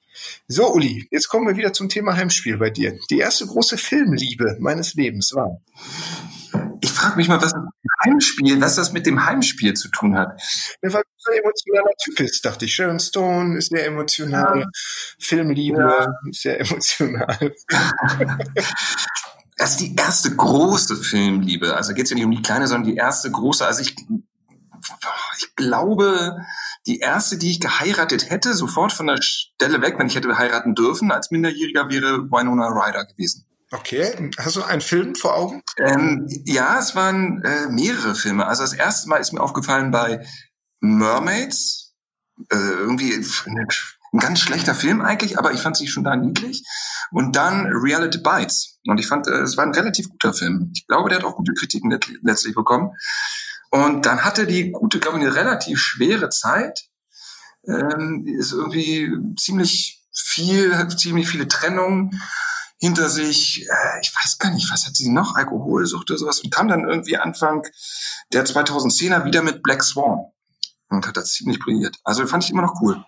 So, 0.47 0.73
Uli, 0.73 1.09
jetzt 1.11 1.29
kommen 1.29 1.47
wir 1.47 1.56
wieder 1.56 1.73
zum 1.73 1.88
Thema 1.88 2.17
Heimspiel 2.17 2.56
bei 2.56 2.70
dir. 2.70 2.99
Die 3.11 3.19
erste 3.19 3.47
große 3.47 3.76
Filmliebe 3.76 4.56
meines 4.61 4.94
Lebens 4.94 5.35
war. 5.35 5.61
Ich 6.81 6.91
frage 6.91 7.17
mich 7.17 7.29
mal, 7.29 7.41
was 7.43 7.53
das 7.53 7.62
Heimspiel, 8.05 8.61
was 8.61 8.76
das 8.76 8.93
mit 8.93 9.06
dem 9.06 9.25
Heimspiel 9.25 9.75
zu 9.75 9.88
tun 9.88 10.17
hat. 10.17 10.41
Ja, 10.82 10.93
weil 10.93 11.03
du 11.03 11.32
ein 11.32 11.38
emotionaler 11.38 11.93
Typ 12.03 12.20
ist, 12.20 12.44
dachte 12.44 12.65
ich. 12.65 12.75
Sharon 12.75 13.00
Stone 13.00 13.59
ist 13.59 13.70
sehr 13.70 13.87
emotional, 13.87 14.61
ja. 14.61 14.67
Filmliebe 15.19 15.81
ja. 15.81 16.15
ist 16.31 16.43
sehr 16.43 16.61
emotional. 16.61 17.55
Das 19.59 19.70
ist 19.70 19.81
die 19.81 19.97
erste 19.97 20.35
große 20.35 20.94
Filmliebe. 20.94 21.76
Also 21.76 21.93
geht 21.93 22.05
es 22.05 22.11
ja 22.11 22.15
nicht 22.15 22.25
um 22.25 22.31
die 22.31 22.43
kleine, 22.43 22.69
sondern 22.69 22.88
die 22.88 22.97
erste 22.97 23.29
große. 23.29 23.67
Also 23.67 23.82
ich, 23.82 23.97
ich 25.38 25.55
glaube, 25.56 26.37
die 26.87 26.99
erste, 26.99 27.38
die 27.38 27.50
ich 27.50 27.61
geheiratet 27.61 28.31
hätte, 28.31 28.55
sofort 28.55 28.93
von 28.93 29.06
der 29.06 29.20
Stelle 29.23 29.82
weg, 29.82 29.96
wenn 29.99 30.06
ich 30.06 30.17
hätte 30.17 30.37
heiraten 30.38 30.75
dürfen 30.75 31.11
als 31.11 31.31
Minderjähriger, 31.31 31.90
wäre 31.90 32.31
Winona 32.31 32.69
Ryder 32.69 33.05
gewesen. 33.06 33.44
Okay, 33.70 34.31
hast 34.38 34.56
du 34.56 34.62
einen 34.62 34.81
Film 34.81 35.15
vor 35.15 35.36
Augen? 35.36 35.63
Ähm, 35.77 36.27
ja, 36.46 36.79
es 36.79 36.96
waren 36.96 37.43
äh, 37.43 37.69
mehrere 37.69 38.15
Filme. 38.15 38.46
Also 38.46 38.63
das 38.63 38.72
erste 38.72 39.08
Mal 39.10 39.19
ist 39.19 39.32
mir 39.32 39.43
aufgefallen 39.43 39.91
bei 39.91 40.27
Mermaids, 40.81 41.94
äh, 42.51 42.56
irgendwie 42.56 43.13
ein 43.13 44.19
ganz 44.19 44.41
schlechter 44.41 44.74
Film 44.74 45.03
eigentlich, 45.03 45.39
aber 45.39 45.53
ich 45.53 45.60
fand 45.60 45.77
sie 45.77 45.86
schon 45.86 46.05
da 46.05 46.17
niedlich. 46.17 46.65
Und 47.10 47.36
dann 47.36 47.67
Reality 47.67 48.19
Bites. 48.19 48.79
Und 48.86 48.98
ich 48.98 49.06
fand, 49.06 49.27
äh, 49.27 49.43
es 49.43 49.58
war 49.58 49.65
ein 49.65 49.74
relativ 49.74 50.08
guter 50.08 50.32
Film. 50.32 50.70
Ich 50.74 50.86
glaube, 50.86 51.10
der 51.10 51.19
hat 51.19 51.24
auch 51.27 51.36
gute 51.36 51.53
Kritiken 51.53 51.98
letztlich 52.22 52.55
bekommen. 52.55 52.93
Und 53.70 54.06
dann 54.06 54.25
hatte 54.25 54.46
die 54.46 54.70
gute, 54.70 54.98
ich, 54.98 55.06
eine 55.06 55.34
relativ 55.34 55.79
schwere 55.79 56.31
Zeit. 56.31 56.89
Ähm, 57.67 58.27
ist 58.27 58.53
irgendwie 58.53 59.10
ziemlich 59.37 60.06
viel, 60.13 60.89
ziemlich 60.96 61.29
viele 61.29 61.48
Trennungen 61.48 62.20
hinter 62.79 63.08
sich. 63.08 63.63
Äh, 63.63 64.01
ich 64.01 64.15
weiß 64.15 64.39
gar 64.39 64.51
nicht, 64.53 64.70
was 64.72 64.87
hat 64.87 64.96
sie 64.96 65.10
noch? 65.10 65.34
Alkoholsucht 65.34 66.10
oder 66.10 66.19
sowas. 66.19 66.41
Und 66.41 66.53
kam 66.53 66.69
dann 66.69 66.89
irgendwie 66.89 67.19
Anfang 67.19 67.67
der 68.32 68.46
2010er 68.46 69.25
wieder 69.25 69.43
mit 69.43 69.63
Black 69.63 69.82
Swan. 69.82 70.27
Und 70.89 71.06
hat 71.06 71.19
das 71.19 71.32
ziemlich 71.32 71.58
brilliert. 71.58 71.96
Also 72.05 72.27
fand 72.27 72.44
ich 72.44 72.51
immer 72.51 72.63
noch 72.63 72.81
cool. 72.81 73.05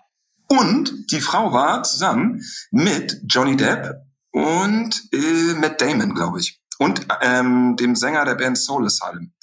Und 0.47 1.11
die 1.11 1.21
Frau 1.21 1.53
war 1.53 1.81
zusammen 1.83 2.43
mit 2.69 3.21
Johnny 3.25 3.55
Depp 3.55 3.95
und 4.31 5.01
äh, 5.13 5.53
Matt 5.55 5.81
Damon, 5.81 6.13
glaube 6.13 6.39
ich. 6.39 6.61
Und 6.77 7.07
ähm, 7.21 7.75
dem 7.77 7.95
Sänger 7.95 8.25
der 8.25 8.35
Band 8.35 8.57
Soul 8.57 8.85
Asylum. 8.85 9.33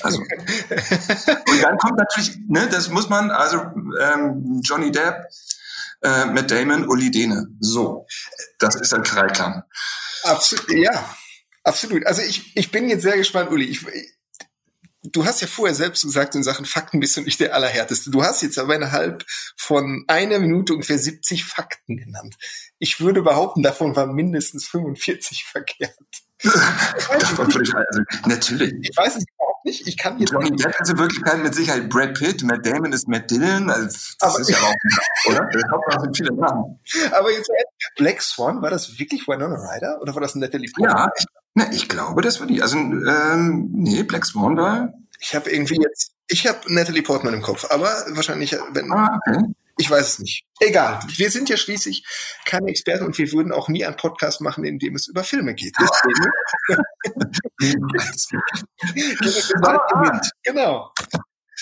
Also, 0.00 0.18
und 1.50 1.62
dann 1.62 1.78
kommt 1.78 1.98
natürlich, 1.98 2.38
ne, 2.46 2.68
das 2.70 2.88
muss 2.88 3.08
man, 3.08 3.30
also 3.30 3.58
ähm, 4.00 4.60
Johnny 4.64 4.90
Depp, 4.90 5.26
äh, 6.02 6.26
Matt 6.26 6.50
Damon, 6.50 6.88
Uli 6.88 7.10
Dene. 7.10 7.48
So, 7.60 8.06
das 8.58 8.76
ist 8.76 8.92
ein 8.94 9.02
Dreiklang. 9.02 9.62
Absolut, 10.24 10.70
ja, 10.70 11.16
absolut. 11.64 12.06
Also 12.06 12.22
ich, 12.22 12.56
ich 12.56 12.70
bin 12.70 12.88
jetzt 12.88 13.02
sehr 13.02 13.16
gespannt, 13.16 13.50
Uli. 13.50 13.64
Ich, 13.64 13.84
du 15.02 15.24
hast 15.24 15.40
ja 15.40 15.46
vorher 15.46 15.74
selbst 15.74 16.02
gesagt, 16.02 16.34
in 16.34 16.42
Sachen 16.42 16.64
Fakten 16.64 17.00
bist 17.00 17.16
du 17.16 17.22
nicht 17.22 17.40
der 17.40 17.54
Allerhärteste. 17.54 18.10
Du 18.10 18.22
hast 18.22 18.42
jetzt 18.42 18.58
aber 18.58 18.74
innerhalb 18.74 19.24
von 19.56 20.04
einer 20.08 20.38
Minute 20.38 20.74
ungefähr 20.74 20.98
70 20.98 21.44
Fakten 21.44 21.96
genannt. 21.96 22.36
Ich 22.78 23.00
würde 23.00 23.22
behaupten, 23.22 23.62
davon 23.62 23.96
waren 23.96 24.14
mindestens 24.14 24.66
45 24.68 25.44
verkehrt. 25.44 25.96
davon 26.42 27.52
würde 27.52 27.64
ich, 27.64 27.74
also, 27.74 28.02
natürlich. 28.26 28.74
Ich 28.82 28.96
weiß 28.96 29.16
es 29.16 29.24
überhaupt 29.34 29.57
nicht. 29.68 29.86
Ich 29.86 29.96
kann 29.96 30.18
jetzt 30.18 30.32
Johnny 30.32 30.50
Depp 30.50 30.74
ist 30.80 30.90
in 30.90 30.98
Wirklichkeit 30.98 31.42
mit 31.42 31.54
Sicherheit 31.54 31.88
Brad 31.88 32.14
Pitt, 32.14 32.42
Matt 32.42 32.64
Damon 32.64 32.92
ist 32.92 33.06
Matt 33.08 33.30
Dillon. 33.30 33.70
Also 33.70 33.86
das 33.86 34.16
aber 34.20 34.40
ist 34.40 34.50
ja 34.50 34.56
auch, 34.58 35.30
oder? 35.30 35.46
Der 35.46 35.70
Hauptsache 35.70 36.00
sind 36.02 36.16
viele 36.16 36.34
Namen. 36.34 36.80
Aber 37.12 37.30
jetzt 37.32 37.50
Black 37.96 38.22
Swan, 38.22 38.62
war 38.62 38.70
das 38.70 38.98
wirklich 38.98 39.28
Winona 39.28 39.56
Ryder 39.56 40.00
oder 40.00 40.14
war 40.14 40.22
das 40.22 40.34
Natalie 40.34 40.70
Portman? 40.70 40.96
Ja, 40.96 41.12
ich, 41.16 41.26
Na, 41.54 41.72
ich 41.72 41.88
glaube, 41.88 42.22
das 42.22 42.40
war 42.40 42.46
die. 42.46 42.62
Also, 42.62 42.78
ähm, 42.78 43.68
nee, 43.72 44.02
Black 44.02 44.24
Swan 44.24 44.56
war. 44.56 44.92
Ich 45.20 45.34
habe 45.34 45.50
irgendwie 45.50 45.78
jetzt, 45.82 46.12
ich 46.28 46.46
habe 46.46 46.58
Natalie 46.66 47.02
Portman 47.02 47.34
im 47.34 47.42
Kopf, 47.42 47.66
aber 47.70 47.90
wahrscheinlich, 48.10 48.56
wenn, 48.72 48.90
Ah, 48.92 49.18
okay. 49.26 49.42
Ich 49.78 49.88
weiß 49.88 50.08
es 50.08 50.18
nicht. 50.18 50.44
Egal, 50.60 51.00
wir 51.06 51.30
sind 51.30 51.48
ja 51.48 51.56
schließlich 51.56 52.04
keine 52.44 52.68
Experten 52.68 53.06
und 53.06 53.16
wir 53.16 53.32
würden 53.32 53.52
auch 53.52 53.68
nie 53.68 53.84
einen 53.84 53.96
Podcast 53.96 54.40
machen, 54.40 54.64
in 54.64 54.78
dem 54.78 54.96
es 54.96 55.06
über 55.06 55.24
Filme 55.24 55.54
geht. 55.54 55.74
Genau. 60.42 60.92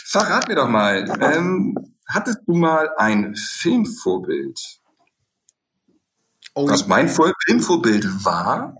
Verrat 0.08 0.49
mir 0.49 0.54
doch 0.54 0.68
mal, 0.68 1.08
ähm, 1.20 1.96
hattest 2.08 2.40
du 2.46 2.54
mal 2.54 2.90
ein 2.96 3.35
Filmvorbild? 3.35 4.58
Oh, 6.54 6.68
Was 6.68 6.87
mein 6.87 7.08
Vor 7.08 7.32
Filmvorbild 7.44 8.06
war? 8.25 8.78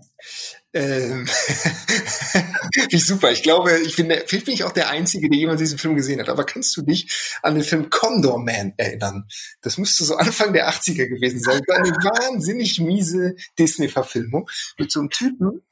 Ähm, 0.77 1.25
wie 2.89 2.99
super. 2.99 3.31
Ich 3.31 3.41
glaube, 3.41 3.79
ich 3.79 3.95
bin, 3.95 4.13
vielleicht 4.27 4.45
bin 4.45 4.53
ich 4.53 4.63
auch 4.63 4.71
der 4.71 4.89
Einzige, 4.89 5.27
der 5.27 5.39
jemals 5.39 5.59
diesen 5.59 5.79
Film 5.79 5.95
gesehen 5.95 6.19
hat. 6.19 6.29
Aber 6.29 6.43
kannst 6.43 6.77
du 6.77 6.83
dich 6.83 7.11
an 7.41 7.55
den 7.55 7.63
Film 7.63 7.89
Condor 7.89 8.37
Man 8.37 8.73
erinnern? 8.77 9.27
Das 9.61 9.79
müsste 9.79 10.03
so 10.03 10.15
Anfang 10.17 10.53
der 10.53 10.69
80er 10.69 11.07
gewesen 11.07 11.39
sein. 11.39 11.61
Eine 11.67 11.89
wahnsinnig 11.89 12.79
miese 12.79 13.35
Disney-Verfilmung 13.57 14.47
mit 14.77 14.91
so 14.91 14.99
einem 14.99 15.09
Typen, 15.09 15.63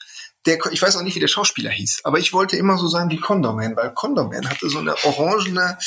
der, 0.47 0.59
ich 0.71 0.81
weiß 0.81 0.95
auch 0.97 1.01
nicht, 1.03 1.15
wie 1.15 1.19
der 1.19 1.27
Schauspieler 1.27 1.71
hieß, 1.71 2.01
aber 2.03 2.19
ich 2.19 2.31
wollte 2.33 2.55
immer 2.57 2.77
so 2.77 2.88
sein 2.88 3.09
wie 3.09 3.19
Condor 3.19 3.53
Man, 3.53 3.75
weil 3.75 3.93
Condor 3.93 4.29
Man 4.29 4.47
hatte 4.47 4.69
so 4.69 4.79
eine 4.79 4.95
orangene, 5.03 5.77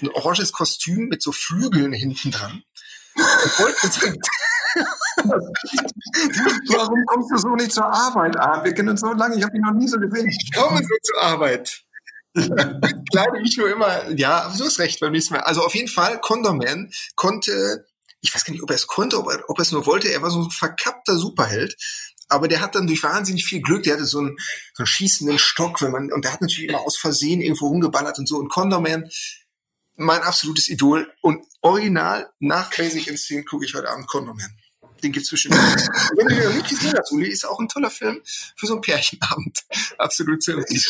ein 0.00 0.08
oranges 0.10 0.52
Kostüm 0.52 1.08
mit 1.08 1.22
so 1.22 1.32
Flügeln 1.32 1.92
hinten 1.92 2.30
dran. 2.30 2.62
Ich 3.16 3.58
wollte 3.58 3.88
so, 3.88 4.06
Warum 6.68 7.04
kommst 7.06 7.30
du 7.30 7.36
so 7.38 7.54
nicht 7.54 7.72
zur 7.72 7.86
Arbeit, 7.86 8.36
Arndt? 8.36 8.64
Wir 8.64 8.74
kennen 8.74 8.90
uns 8.90 9.00
so 9.00 9.12
lange, 9.12 9.36
ich 9.36 9.42
habe 9.42 9.52
dich 9.52 9.62
noch 9.62 9.72
nie 9.72 9.88
so 9.88 9.98
gesehen. 9.98 10.28
ich 10.28 10.52
komme 10.52 10.78
so 10.78 10.94
zur 11.02 11.22
Arbeit. 11.22 11.82
Kleide 12.34 13.40
mich 13.40 13.56
nur 13.56 13.70
immer, 13.70 14.10
ja, 14.10 14.52
du 14.56 14.64
hast 14.64 14.78
recht 14.78 15.00
beim 15.00 15.12
nächsten 15.12 15.34
Mal. 15.34 15.40
Also 15.40 15.62
auf 15.62 15.74
jeden 15.74 15.88
Fall, 15.88 16.20
Condorman 16.20 16.90
konnte, 17.14 17.86
ich 18.20 18.34
weiß 18.34 18.44
gar 18.44 18.52
nicht, 18.52 18.62
ob 18.62 18.70
er 18.70 18.76
es 18.76 18.86
konnte, 18.86 19.18
ob 19.18 19.30
er, 19.30 19.48
ob 19.48 19.58
er 19.58 19.62
es 19.62 19.72
nur 19.72 19.86
wollte, 19.86 20.08
er 20.08 20.22
war 20.22 20.30
so 20.30 20.42
ein 20.42 20.50
verkappter 20.50 21.16
Superheld. 21.16 21.76
Aber 22.28 22.48
der 22.48 22.60
hat 22.60 22.74
dann 22.74 22.88
durch 22.88 23.02
wahnsinnig 23.02 23.44
viel 23.44 23.62
Glück, 23.62 23.84
der 23.84 23.94
hatte 23.94 24.04
so 24.04 24.18
einen, 24.18 24.36
so 24.74 24.82
einen 24.82 24.86
schießenden 24.86 25.38
Stock, 25.38 25.80
wenn 25.80 25.92
man, 25.92 26.12
und 26.12 26.24
der 26.24 26.32
hat 26.32 26.40
natürlich 26.40 26.68
immer 26.68 26.80
aus 26.80 26.98
Versehen 26.98 27.40
irgendwo 27.40 27.68
rumgeballert 27.68 28.18
und 28.18 28.28
so. 28.28 28.36
Und 28.36 28.48
Condorman, 28.48 29.08
mein 29.96 30.22
absolutes 30.22 30.68
Idol. 30.68 31.10
Und 31.22 31.44
original 31.62 32.28
nach 32.38 32.74
Basic 32.74 33.06
Instinct 33.06 33.48
gucke 33.48 33.64
ich 33.64 33.74
heute 33.74 33.88
Abend 33.88 34.08
Condorman. 34.08 34.58
Den 35.02 35.12
gibt's 35.12 35.28
zwischen. 35.28 35.52
Wenn 35.52 36.28
du 36.28 36.34
den 36.34 36.44
noch 36.44 36.54
nicht 36.54 36.68
gesehen 36.68 36.94
hast, 36.98 37.12
Uli, 37.12 37.28
ist 37.28 37.46
auch 37.46 37.58
ein 37.60 37.68
toller 37.68 37.90
Film 37.90 38.20
für 38.56 38.66
so 38.66 38.74
einen 38.74 38.82
Pärchenabend. 38.82 39.64
Absolut 39.98 40.42
zu 40.42 40.52
empfehlen. 40.52 40.82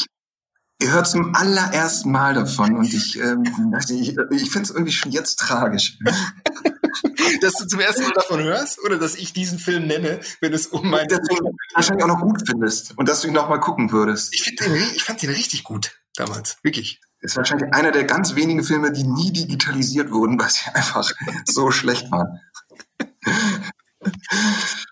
Ihr 0.83 0.93
hört 0.93 1.09
zum 1.09 1.35
allerersten 1.35 2.11
Mal 2.11 2.35
davon 2.35 2.77
und 2.77 2.93
ich, 2.93 3.19
ähm, 3.19 3.45
dachte, 3.73 3.95
ich, 3.95 4.15
ich 4.31 4.51
finde 4.51 4.65
es 4.65 4.71
irgendwie 4.71 4.93
schon 4.93 5.11
jetzt 5.11 5.37
tragisch. 5.37 5.99
Dass 7.41 7.55
du 7.55 7.67
zum 7.67 7.81
ersten 7.81 8.03
Mal 8.03 8.13
davon 8.15 8.43
hörst 8.43 8.83
oder 8.85 8.99
dass 8.99 9.15
ich 9.17 9.33
diesen 9.33 9.59
Film 9.59 9.87
nenne, 9.87 10.21
wenn 10.41 10.53
es 10.55 10.69
um 10.69 10.89
mein. 10.89 11.07
Dass 11.09 11.21
du 11.29 11.35
ihn 11.35 11.57
wahrscheinlich 11.75 12.05
auch 12.05 12.09
noch 12.09 12.21
gut 12.21 12.43
findest 12.47 12.97
und 12.97 13.09
dass 13.09 13.21
du 13.21 13.29
ihn 13.29 13.35
noch 13.35 13.49
mal 13.49 13.59
gucken 13.59 13.93
würdest. 13.93 14.33
Ich, 14.35 14.43
find 14.43 14.61
den, 14.61 14.75
ich 14.75 15.05
fand 15.05 15.21
den 15.21 15.31
richtig 15.31 15.65
gut 15.65 15.99
damals. 16.15 16.57
Wirklich. 16.63 17.01
ist 17.21 17.37
wahrscheinlich 17.37 17.73
einer 17.75 17.93
der 17.93 18.05
ganz 18.05 18.35
wenigen 18.35 18.65
Filme, 18.65 18.93
die 18.93 19.05
nie 19.05 19.33
digitalisiert 19.33 20.11
wurden, 20.11 20.39
weil 20.41 20.51
sie 20.51 20.71
einfach 20.73 21.09
so 21.45 21.71
schlecht 21.71 22.11
waren. 22.11 22.41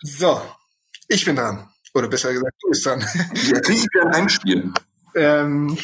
So, 0.02 0.40
ich 1.09 1.25
bin 1.25 1.37
dran. 1.37 1.68
Oder 1.94 2.09
besser 2.09 2.33
gesagt, 2.33 2.54
du 2.61 2.68
bist 2.71 2.87
dran. 2.87 3.00
Ja, 3.00 3.59
ich 3.68 3.85
wieder 3.85 4.06
ein 4.06 4.14
Heimspiel. 4.14 4.73
Ähm, 5.14 5.78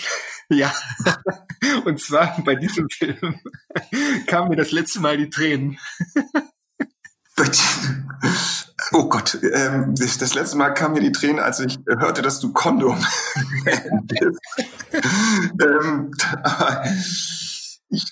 ja, 0.49 0.75
und 1.85 2.01
zwar 2.01 2.43
bei 2.45 2.57
diesem 2.57 2.89
Film 2.91 3.41
kamen 4.27 4.51
mir 4.51 4.57
das 4.57 4.73
letzte 4.73 5.01
Mal 5.01 5.17
die 5.17 5.31
Tränen. 5.31 5.79
Oh 8.93 9.09
Gott, 9.09 9.39
ähm, 9.55 9.95
das, 9.97 10.19
das 10.19 10.35
letzte 10.35 10.57
Mal 10.57 10.71
kamen 10.71 10.95
mir 10.95 11.01
die 11.01 11.13
Tränen, 11.13 11.39
als 11.39 11.61
ich 11.61 11.79
hörte, 11.87 12.23
dass 12.23 12.41
du 12.41 12.53
Kondom 12.53 12.99
bist. 14.03 14.41
ähm, 15.63 16.11
ich 17.89 18.05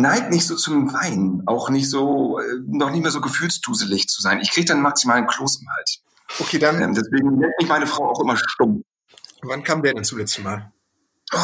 neige 0.00 0.30
nicht 0.30 0.46
so 0.46 0.56
zum 0.56 0.92
Weinen, 0.92 1.42
auch 1.46 1.70
nicht 1.70 1.90
so, 1.90 2.38
äh, 2.38 2.44
noch 2.66 2.90
nicht 2.90 3.02
mehr 3.02 3.10
so 3.10 3.20
gefühlsduselig 3.20 4.08
zu 4.08 4.22
sein. 4.22 4.40
Ich 4.40 4.50
kriege 4.50 4.66
dann 4.66 4.80
maximalen 4.80 5.26
Kloß 5.26 5.62
im 5.62 5.68
Hals. 5.76 6.02
Okay, 6.38 6.58
dann, 6.58 6.80
Ähm, 6.80 6.94
deswegen 6.94 7.38
nennt 7.38 7.54
mich 7.58 7.68
meine 7.68 7.86
Frau 7.86 8.10
auch 8.10 8.20
immer 8.20 8.36
stumm. 8.36 8.84
wann 9.42 9.62
kam 9.62 9.82
der 9.82 9.94
denn 9.94 10.04
zuletzt 10.04 10.38
Mal? 10.40 10.72
Oh, 11.32 11.38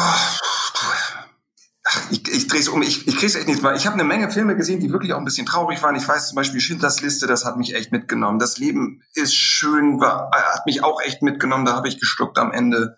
Ach, 1.87 2.01
ich, 2.09 2.27
ich 2.27 2.47
drehe 2.47 2.59
es 2.59 2.67
um. 2.67 2.81
Ich, 2.81 3.07
ich 3.07 3.13
kriege 3.15 3.27
es 3.27 3.35
echt 3.35 3.47
nicht 3.47 3.61
mal. 3.61 3.75
Ich 3.75 3.85
habe 3.85 3.93
eine 3.93 4.03
Menge 4.03 4.31
Filme 4.31 4.55
gesehen, 4.55 4.79
die 4.79 4.91
wirklich 4.91 5.13
auch 5.13 5.19
ein 5.19 5.25
bisschen 5.25 5.45
traurig 5.45 5.83
waren. 5.83 5.95
Ich 5.95 6.07
weiß 6.07 6.29
zum 6.29 6.35
Beispiel 6.35 6.59
Schindlers 6.59 7.01
Liste, 7.01 7.27
das 7.27 7.45
hat 7.45 7.57
mich 7.57 7.75
echt 7.75 7.91
mitgenommen. 7.91 8.39
Das 8.39 8.57
Leben 8.57 9.03
ist 9.13 9.35
schön, 9.35 9.99
war, 10.01 10.31
hat 10.33 10.65
mich 10.65 10.83
auch 10.83 10.99
echt 11.01 11.21
mitgenommen. 11.21 11.63
Da 11.63 11.75
habe 11.75 11.87
ich 11.87 11.99
gestuckt 11.99 12.39
am 12.39 12.51
Ende. 12.51 12.97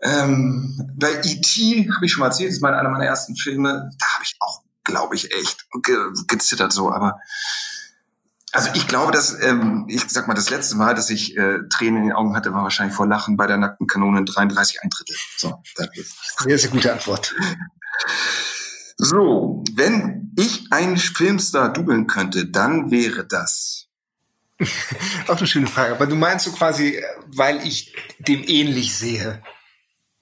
Ähm, 0.00 0.94
bei 0.98 1.12
E.T. 1.12 1.90
habe 1.94 2.06
ich 2.06 2.12
schon 2.12 2.20
mal 2.20 2.26
erzählt, 2.28 2.48
das 2.48 2.56
ist 2.56 2.62
mal 2.62 2.74
einer 2.74 2.88
meiner 2.88 3.04
ersten 3.04 3.36
Filme. 3.36 3.90
Da 3.98 4.06
ich 4.24 4.36
auch, 4.40 4.62
glaube 4.84 5.14
ich, 5.14 5.34
echt 5.34 5.66
ge 5.82 5.96
gezittert 6.26 6.72
so. 6.72 6.92
Aber 6.92 7.18
also 8.52 8.70
ich 8.74 8.86
glaube, 8.86 9.10
dass 9.10 9.40
ähm, 9.42 9.86
ich 9.88 10.08
sag 10.08 10.28
mal, 10.28 10.34
das 10.34 10.48
letzte 10.48 10.76
Mal, 10.76 10.94
dass 10.94 11.10
ich 11.10 11.36
äh, 11.36 11.58
Tränen 11.70 12.02
in 12.02 12.08
den 12.08 12.12
Augen 12.12 12.36
hatte, 12.36 12.52
war 12.52 12.62
wahrscheinlich 12.62 12.94
vor 12.94 13.06
Lachen 13.06 13.36
bei 13.36 13.46
der 13.46 13.56
nackten 13.56 13.86
Kanone 13.86 14.18
in 14.18 14.26
33 14.26 14.82
ein 14.82 14.90
Drittel. 14.90 15.16
So, 15.36 15.60
ist 15.92 16.14
Sehr, 16.38 16.58
sehr 16.58 16.70
gute 16.70 16.92
Antwort. 16.92 17.34
So, 18.96 19.64
wenn 19.74 20.32
ich 20.36 20.68
einen 20.70 20.96
Filmstar 20.96 21.72
dubeln 21.72 22.06
könnte, 22.06 22.46
dann 22.46 22.92
wäre 22.92 23.26
das. 23.26 23.88
Auch 25.26 25.36
eine 25.36 25.46
schöne 25.46 25.66
Frage. 25.66 25.94
Aber 25.94 26.06
du 26.06 26.14
meinst 26.14 26.44
so 26.44 26.52
quasi, 26.52 26.96
äh, 26.96 27.02
weil 27.26 27.66
ich 27.66 27.94
dem 28.18 28.44
ähnlich 28.44 28.96
sehe. 28.96 29.42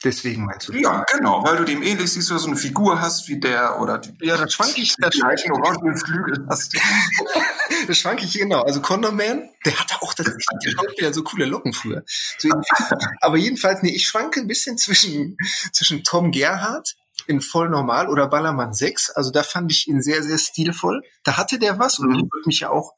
Deswegen 0.04 0.44
meinst 0.44 0.68
du. 0.68 0.72
Ja, 0.72 1.04
genau, 1.12 1.44
weil 1.44 1.56
du 1.56 1.64
dem 1.64 1.82
ähnlich 1.82 2.12
siehst, 2.12 2.30
oder 2.30 2.40
so 2.40 2.48
eine 2.48 2.56
Figur 2.56 3.00
hast 3.00 3.28
wie 3.28 3.38
der 3.38 3.80
oder 3.80 3.98
die, 3.98 4.12
Ja, 4.20 4.36
da 4.36 4.48
schwank 4.48 4.76
ich, 4.76 4.96
da 4.98 5.10
die 5.10 5.18
schwank 5.18 5.40
orangenen 5.50 5.96
Flügel 5.96 6.46
hast. 6.48 6.74
ich, 6.74 6.82
da 7.86 7.94
schwank 7.94 8.22
ich 8.22 8.32
genau. 8.32 8.62
Also 8.62 8.80
Condor 8.80 9.12
Man, 9.12 9.48
der 9.64 9.78
hatte 9.78 9.94
auch 10.00 10.12
das, 10.14 10.26
der 10.26 10.70
Schauspieler 10.70 11.12
so 11.14 11.22
coole 11.22 11.44
Locken 11.46 11.72
früher. 11.72 12.02
So, 12.38 12.48
aber 13.20 13.36
jedenfalls, 13.36 13.82
nee, 13.82 13.94
ich 13.94 14.06
schwanke 14.06 14.40
ein 14.40 14.48
bisschen 14.48 14.76
zwischen, 14.78 15.36
zwischen 15.72 16.02
Tom 16.04 16.32
Gerhardt 16.32 16.96
in 17.28 17.40
voll 17.40 17.68
normal 17.68 18.08
oder 18.08 18.26
Ballermann 18.26 18.72
6. 18.74 19.10
Also 19.10 19.30
da 19.30 19.44
fand 19.44 19.70
ich 19.70 19.86
ihn 19.86 20.02
sehr, 20.02 20.22
sehr 20.24 20.38
stilvoll. 20.38 21.02
Da 21.22 21.36
hatte 21.36 21.58
der 21.58 21.78
was 21.78 21.98
und 22.00 22.08
Mhm. 22.08 22.14
ich 22.16 22.22
würde 22.22 22.46
mich 22.46 22.60
ja 22.60 22.70
auch 22.70 22.94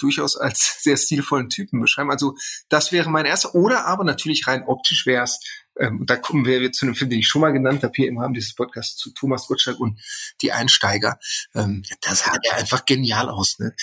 durchaus 0.00 0.36
als 0.36 0.78
sehr 0.82 0.96
stilvollen 0.96 1.48
Typen 1.48 1.80
beschreiben. 1.80 2.10
Also 2.10 2.36
das 2.68 2.92
wäre 2.92 3.10
mein 3.10 3.26
erster. 3.26 3.54
Oder 3.54 3.86
aber 3.86 4.04
natürlich 4.04 4.46
rein 4.46 4.64
optisch 4.64 5.06
wäre 5.06 5.24
es, 5.24 5.40
ähm, 5.78 6.04
da 6.06 6.16
kommen 6.16 6.44
wir 6.44 6.72
zu 6.72 6.84
einem 6.84 6.94
Film, 6.94 7.10
den 7.10 7.20
ich 7.20 7.28
schon 7.28 7.40
mal 7.40 7.52
genannt 7.52 7.82
habe 7.82 7.92
hier 7.94 8.08
im 8.08 8.18
Rahmen 8.18 8.34
dieses 8.34 8.54
Podcasts 8.54 8.96
zu 8.96 9.12
Thomas 9.12 9.46
Gottschalk 9.46 9.80
und 9.80 9.98
die 10.42 10.52
Einsteiger. 10.52 11.18
Ähm, 11.54 11.82
das 12.02 12.20
sah 12.20 12.36
ja 12.42 12.54
einfach 12.54 12.84
genial 12.84 13.28
aus. 13.28 13.58
Ne? 13.58 13.74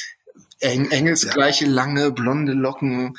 Eng, 0.59 0.89
engelsgleiche, 0.89 1.65
lange, 1.65 2.11
blonde 2.11 2.53
Locken, 2.53 3.15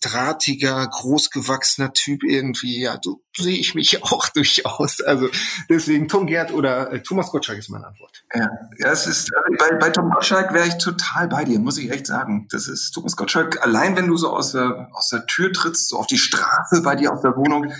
drahtiger, 0.00 0.86
großgewachsener 0.86 1.92
Typ 1.92 2.22
irgendwie. 2.24 2.80
Ja, 2.80 2.98
so 3.02 3.22
sehe 3.36 3.58
ich 3.58 3.74
mich 3.74 4.02
auch 4.12 4.28
durchaus. 4.28 5.00
Also 5.00 5.28
deswegen 5.68 6.08
Tom 6.08 6.26
Gerd 6.26 6.52
oder 6.52 6.92
äh, 6.92 7.02
Thomas 7.02 7.30
Gottschalk 7.30 7.58
ist 7.58 7.68
meine 7.68 7.86
Antwort. 7.86 8.24
Ja, 8.34 8.48
ja, 8.78 8.92
es 8.92 9.06
ist, 9.06 9.30
äh, 9.30 9.56
bei, 9.58 9.76
bei 9.76 9.90
Tom 9.90 10.10
Gottschalk 10.10 10.52
wäre 10.52 10.66
ich 10.66 10.78
total 10.78 11.28
bei 11.28 11.44
dir, 11.44 11.58
muss 11.58 11.78
ich 11.78 11.90
echt 11.90 12.06
sagen. 12.06 12.46
Das 12.50 12.68
ist 12.68 12.92
Thomas 12.92 13.16
Gottschalk, 13.16 13.62
allein 13.62 13.96
wenn 13.96 14.06
du 14.06 14.16
so 14.16 14.30
aus 14.30 14.52
der, 14.52 14.88
aus 14.92 15.08
der 15.08 15.26
Tür 15.26 15.52
trittst, 15.52 15.88
so 15.88 15.98
auf 15.98 16.06
die 16.06 16.18
Straße 16.18 16.82
bei 16.82 16.96
dir 16.96 17.12
aus 17.12 17.22
der 17.22 17.36
Wohnung, 17.36 17.72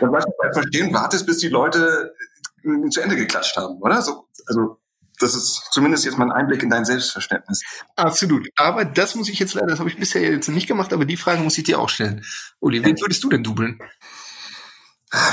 dann 0.00 0.12
weißt 0.12 0.26
du 0.26 0.46
einfach 0.46 0.66
stehen, 0.68 0.92
wartest, 0.92 1.26
bis 1.26 1.38
die 1.38 1.48
Leute 1.48 2.14
äh, 2.62 2.88
zu 2.90 3.00
Ende 3.00 3.16
geklatscht 3.16 3.56
haben, 3.56 3.78
oder? 3.80 4.02
So, 4.02 4.26
also, 4.46 4.79
das 5.20 5.34
ist 5.34 5.68
zumindest 5.70 6.04
jetzt 6.04 6.18
mal 6.18 6.24
ein 6.24 6.32
Einblick 6.32 6.62
in 6.62 6.70
dein 6.70 6.84
Selbstverständnis. 6.84 7.62
Absolut. 7.96 8.48
Aber 8.56 8.84
das 8.84 9.14
muss 9.14 9.28
ich 9.28 9.38
jetzt 9.38 9.54
leider, 9.54 9.68
das 9.68 9.78
habe 9.78 9.90
ich 9.90 9.96
bisher 9.96 10.22
jetzt 10.22 10.48
nicht 10.48 10.66
gemacht, 10.66 10.92
aber 10.92 11.04
die 11.04 11.16
Frage 11.16 11.40
muss 11.42 11.56
ich 11.58 11.64
dir 11.64 11.78
auch 11.78 11.88
stellen. 11.88 12.24
Uli, 12.60 12.84
wen 12.84 13.00
würdest 13.00 13.22
du 13.22 13.28
denn 13.28 13.44
dubeln? 13.44 13.78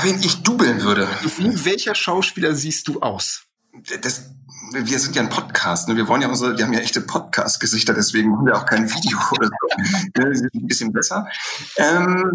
Wen 0.02 0.20
ich 0.22 0.42
dubeln 0.42 0.82
würde. 0.82 1.08
Wie 1.36 1.64
welcher 1.64 1.94
Schauspieler 1.94 2.54
siehst 2.54 2.88
du 2.88 3.00
aus? 3.00 3.44
das, 4.02 4.30
wir 4.72 4.98
sind 4.98 5.14
ja 5.16 5.22
ein 5.22 5.28
Podcast, 5.28 5.88
ne? 5.88 5.96
wir 5.96 6.08
wollen 6.08 6.22
ja 6.22 6.28
unsere, 6.28 6.56
wir 6.56 6.64
haben 6.64 6.72
ja 6.72 6.80
echte 6.80 7.00
Podcast-Gesichter, 7.00 7.94
deswegen 7.94 8.30
machen 8.30 8.46
wir 8.46 8.56
auch 8.56 8.66
kein 8.66 8.88
Video 8.90 9.18
oder 9.32 9.48
so. 9.48 10.22
Ne, 10.22 10.34
sind 10.34 10.54
ein 10.54 10.66
bisschen 10.66 10.92
besser. 10.92 11.28
Ähm, 11.76 12.32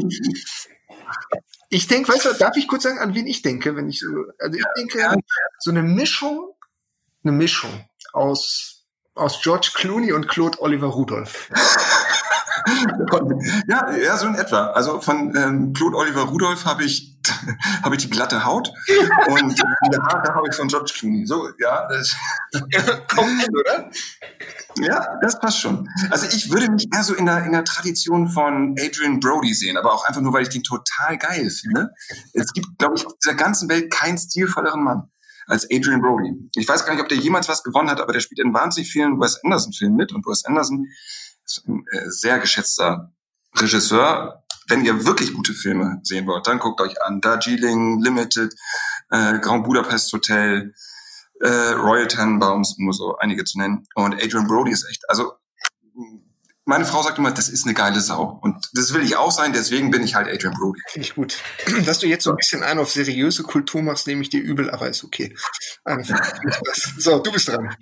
Ich 1.69 1.87
denke, 1.87 2.13
weißt 2.13 2.25
du, 2.25 2.33
darf 2.33 2.55
ich 2.55 2.67
kurz 2.67 2.83
sagen, 2.83 2.99
an 2.99 3.15
wen 3.15 3.25
ich 3.25 3.41
denke, 3.41 3.75
wenn 3.75 3.89
ich 3.89 3.99
so, 3.99 4.07
also 4.37 4.57
ich 4.57 4.65
denke, 4.77 4.99
ja. 4.99 5.15
so 5.57 5.71
eine 5.71 5.81
Mischung, 5.81 6.52
eine 7.23 7.31
Mischung 7.31 7.85
aus, 8.13 8.85
aus 9.15 9.41
George 9.41 9.71
Clooney 9.73 10.11
und 10.11 10.27
Claude 10.27 10.61
Oliver 10.61 10.87
Rudolph. 10.87 11.49
ja, 13.67 13.95
ja, 13.95 14.17
so 14.17 14.27
in 14.27 14.35
etwa. 14.35 14.67
Also 14.67 15.01
von 15.01 15.35
ähm, 15.35 15.73
Claude 15.73 15.97
Oliver 15.97 16.23
Rudolph 16.23 16.65
habe 16.65 16.83
ich 16.83 17.13
habe 17.83 17.95
ich 17.95 18.03
die 18.03 18.09
glatte 18.09 18.43
Haut 18.43 18.71
und 19.27 19.57
die 19.57 19.97
Haare 19.97 20.33
habe 20.33 20.47
ich 20.49 20.55
von 20.55 20.67
George 20.67 20.91
Clooney. 20.93 21.25
So, 21.25 21.49
ja, 21.59 21.87
das 21.87 22.15
kommt 23.07 23.41
hin, 23.41 23.57
oder? 23.57 23.89
Ja, 24.77 25.19
das 25.21 25.39
passt 25.39 25.59
schon. 25.59 25.87
Also 26.09 26.25
ich 26.35 26.51
würde 26.51 26.71
mich 26.71 26.87
eher 26.93 27.03
so 27.03 27.13
in 27.13 27.25
der, 27.25 27.45
in 27.45 27.51
der 27.51 27.63
Tradition 27.63 28.27
von 28.27 28.75
Adrian 28.79 29.19
Brody 29.19 29.53
sehen, 29.53 29.77
aber 29.77 29.93
auch 29.93 30.05
einfach 30.05 30.21
nur, 30.21 30.33
weil 30.33 30.43
ich 30.43 30.49
den 30.49 30.63
total 30.63 31.17
geil 31.17 31.49
finde. 31.49 31.91
Es 32.33 32.51
gibt, 32.53 32.67
glaube 32.77 32.95
ich, 32.97 33.05
auf 33.05 33.13
dieser 33.23 33.35
ganzen 33.35 33.69
Welt 33.69 33.91
keinen 33.91 34.17
stilvolleren 34.17 34.83
Mann 34.83 35.09
als 35.47 35.67
Adrian 35.71 36.01
Brody. 36.01 36.33
Ich 36.55 36.67
weiß 36.67 36.85
gar 36.85 36.93
nicht, 36.93 37.01
ob 37.01 37.09
der 37.09 37.17
jemals 37.17 37.49
was 37.49 37.63
gewonnen 37.63 37.89
hat, 37.89 38.01
aber 38.01 38.13
der 38.13 38.19
spielt 38.19 38.39
in 38.39 38.53
wahnsinnig 38.53 38.91
vielen 38.91 39.19
Wes 39.19 39.43
Anderson-Filmen 39.43 39.95
mit 39.95 40.11
und 40.13 40.25
Wes 40.25 40.45
Anderson 40.45 40.87
ist 41.45 41.67
ein 41.67 41.85
äh, 41.91 42.09
sehr 42.09 42.39
geschätzter 42.39 43.11
Regisseur. 43.57 44.43
Wenn 44.67 44.85
ihr 44.85 45.05
wirklich 45.05 45.33
gute 45.33 45.53
Filme 45.53 45.99
sehen 46.03 46.25
wollt, 46.25 46.47
dann 46.47 46.59
guckt 46.59 46.79
euch 46.79 47.01
an 47.03 47.19
Darjeeling, 47.19 48.01
Limited, 48.01 48.53
äh, 49.09 49.39
Grand 49.39 49.65
Budapest 49.65 50.11
Hotel, 50.13 50.73
äh, 51.41 51.49
Royal 51.49 52.07
Tenenbaums, 52.07 52.77
um 52.77 52.85
nur 52.85 52.93
so 52.93 53.17
einige 53.17 53.43
zu 53.43 53.59
nennen. 53.59 53.85
Und 53.95 54.15
Adrian 54.15 54.47
Brody 54.47 54.71
ist 54.71 54.87
echt, 54.89 55.03
also 55.09 55.33
meine 56.65 56.85
Frau 56.85 57.01
sagt 57.03 57.17
immer, 57.17 57.31
das 57.31 57.49
ist 57.49 57.65
eine 57.65 57.73
geile 57.73 57.99
Sau. 57.99 58.39
Und 58.41 58.69
das 58.73 58.93
will 58.93 59.03
ich 59.03 59.17
auch 59.17 59.31
sein, 59.31 59.53
deswegen 59.53 59.91
bin 59.91 60.03
ich 60.03 60.15
halt 60.15 60.27
Adrian 60.27 60.53
Brody. 60.53 60.79
Finde 60.87 61.07
ich 61.07 61.15
gut. 61.15 61.37
Dass 61.85 61.99
du 61.99 62.07
jetzt 62.07 62.23
so 62.23 62.31
ein 62.31 62.37
bisschen 62.37 62.63
ein 62.63 62.79
auf 62.79 62.91
seriöse 62.91 63.43
Kultur 63.43 63.81
machst, 63.81 64.07
nehme 64.07 64.21
ich 64.21 64.29
dir 64.29 64.41
übel, 64.41 64.69
aber 64.69 64.89
ist 64.89 65.03
okay. 65.03 65.35
So, 66.97 67.19
du 67.19 67.31
bist 67.31 67.49
dran. 67.49 67.75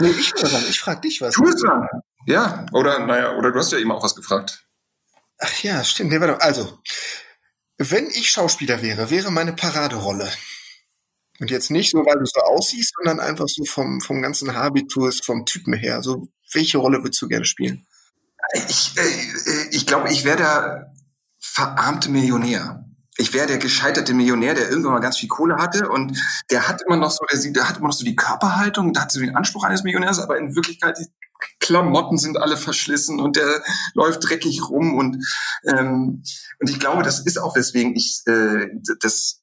Nee, 0.00 0.10
ich 0.10 0.32
bin 0.32 0.44
dran. 0.44 0.64
Ich 0.68 0.80
frage 0.80 1.00
dich 1.00 1.20
was. 1.20 1.34
Du 1.34 1.42
bist 1.42 1.62
dran. 1.62 1.86
Ja, 2.26 2.66
oder 2.72 3.06
naja, 3.06 3.36
oder 3.36 3.52
du 3.52 3.58
hast 3.58 3.72
ja 3.72 3.78
eben 3.78 3.92
auch 3.92 4.02
was 4.02 4.14
gefragt. 4.14 4.64
Ach 5.38 5.62
ja, 5.62 5.84
stimmt. 5.84 6.10
Nee, 6.10 6.20
warte, 6.20 6.40
also, 6.42 6.78
wenn 7.78 8.06
ich 8.10 8.30
Schauspieler 8.30 8.82
wäre, 8.82 9.10
wäre 9.10 9.30
meine 9.30 9.52
Paraderolle. 9.52 10.30
Und 11.40 11.50
jetzt 11.52 11.70
nicht 11.70 11.92
so, 11.92 11.98
weil 11.98 12.18
du 12.18 12.26
so 12.26 12.40
aussiehst, 12.40 12.94
sondern 12.96 13.20
einfach 13.20 13.46
so 13.46 13.64
vom, 13.64 14.00
vom 14.00 14.20
ganzen 14.20 14.54
Habitus, 14.54 15.20
vom 15.20 15.46
Typen 15.46 15.72
her. 15.74 16.02
So, 16.02 16.28
welche 16.52 16.78
Rolle 16.78 17.02
würdest 17.04 17.22
du 17.22 17.28
gerne 17.28 17.44
spielen? 17.44 17.86
Ich, 18.52 18.94
äh, 18.96 19.68
ich 19.70 19.86
glaube, 19.86 20.10
ich 20.10 20.24
wäre 20.24 20.36
der 20.36 20.92
verarmte 21.40 22.10
Millionär. 22.10 22.84
Ich 23.16 23.32
wäre 23.34 23.46
der 23.46 23.58
gescheiterte 23.58 24.14
Millionär, 24.14 24.54
der 24.54 24.70
irgendwann 24.70 24.92
mal 24.92 25.00
ganz 25.00 25.18
viel 25.18 25.28
Kohle 25.28 25.56
hatte 25.56 25.88
und 25.88 26.16
der 26.50 26.68
hat 26.68 26.82
immer 26.82 26.96
noch 26.96 27.10
so, 27.10 27.24
der, 27.30 27.52
der 27.52 27.68
hat 27.68 27.78
immer 27.78 27.88
noch 27.88 27.94
so 27.94 28.04
die 28.04 28.14
Körperhaltung, 28.14 28.92
der 28.92 29.02
hat 29.02 29.12
so 29.12 29.18
den 29.18 29.34
Anspruch 29.34 29.64
eines 29.64 29.82
Millionärs, 29.82 30.20
aber 30.20 30.38
in 30.38 30.54
Wirklichkeit 30.54 30.98
die 30.98 31.06
Klamotten 31.60 32.16
sind 32.16 32.36
alle 32.36 32.56
verschlissen 32.56 33.20
und 33.20 33.36
der 33.36 33.62
läuft 33.94 34.28
dreckig 34.28 34.68
rum 34.68 34.96
und 34.96 35.24
ähm, 35.66 36.22
und 36.60 36.70
ich 36.70 36.80
glaube, 36.80 37.02
das 37.02 37.20
ist 37.20 37.38
auch 37.38 37.56
weswegen 37.56 37.94
ich 37.94 38.22
äh, 38.26 38.68
das 39.00 39.42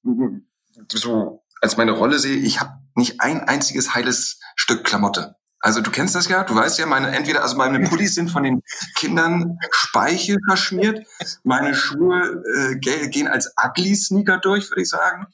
so 0.91 1.43
als 1.61 1.77
meine 1.77 1.91
Rolle 1.91 2.19
sehe. 2.19 2.37
Ich 2.37 2.59
habe 2.59 2.79
nicht 2.95 3.21
ein 3.21 3.41
einziges 3.41 3.93
heiles 3.93 4.39
Stück 4.55 4.83
Klamotte. 4.83 5.35
Also 5.65 5.81
du 5.81 5.89
kennst 5.89 6.13
das 6.13 6.27
ja, 6.27 6.43
du 6.43 6.53
weißt 6.53 6.77
ja, 6.77 6.85
meine 6.85 7.07
entweder 7.07 7.41
also 7.41 7.57
meine 7.57 7.79
Pullis 7.89 8.13
sind 8.13 8.29
von 8.29 8.43
den 8.43 8.61
Kindern 8.93 9.57
Speichel 9.71 10.37
verschmiert, 10.47 11.07
meine 11.43 11.73
Schuhe 11.73 12.43
äh, 12.55 12.75
gehen 12.77 13.27
als 13.27 13.51
ugly 13.57 13.95
Sneaker 13.95 14.37
durch, 14.37 14.69
würde 14.69 14.83
ich 14.83 14.89
sagen. 14.89 15.25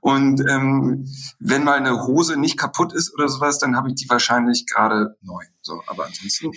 Und 0.00 0.42
ähm, 0.46 1.10
wenn 1.38 1.64
mal 1.64 1.78
eine 1.78 2.06
Hose 2.06 2.36
nicht 2.36 2.58
kaputt 2.58 2.92
ist 2.92 3.14
oder 3.14 3.30
sowas, 3.30 3.60
dann 3.60 3.76
habe 3.76 3.88
ich 3.88 3.94
die 3.94 4.10
wahrscheinlich 4.10 4.66
gerade 4.66 5.16
neu. 5.22 5.42
So, 5.62 5.82
aber 5.86 6.04
ansonsten 6.04 6.52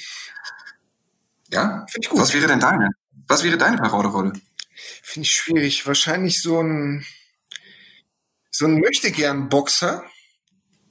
ja, 1.54 1.86
finde 1.90 2.06
ich 2.06 2.10
gut. 2.10 2.20
Was 2.20 2.34
wäre 2.34 2.48
denn 2.48 2.60
deine? 2.60 2.90
Was 3.30 3.46
wäre 3.46 3.58
deine 3.58 3.78
Paraderolle? 3.78 4.34
Finde 5.04 5.26
ich 5.26 5.34
schwierig. 5.34 5.88
Wahrscheinlich 5.88 6.42
so 6.42 6.62
ein 6.62 7.06
so 8.50 8.65
ein 8.65 8.82
möchte 8.82 9.10
gern 9.12 9.48
Boxer 9.48 10.04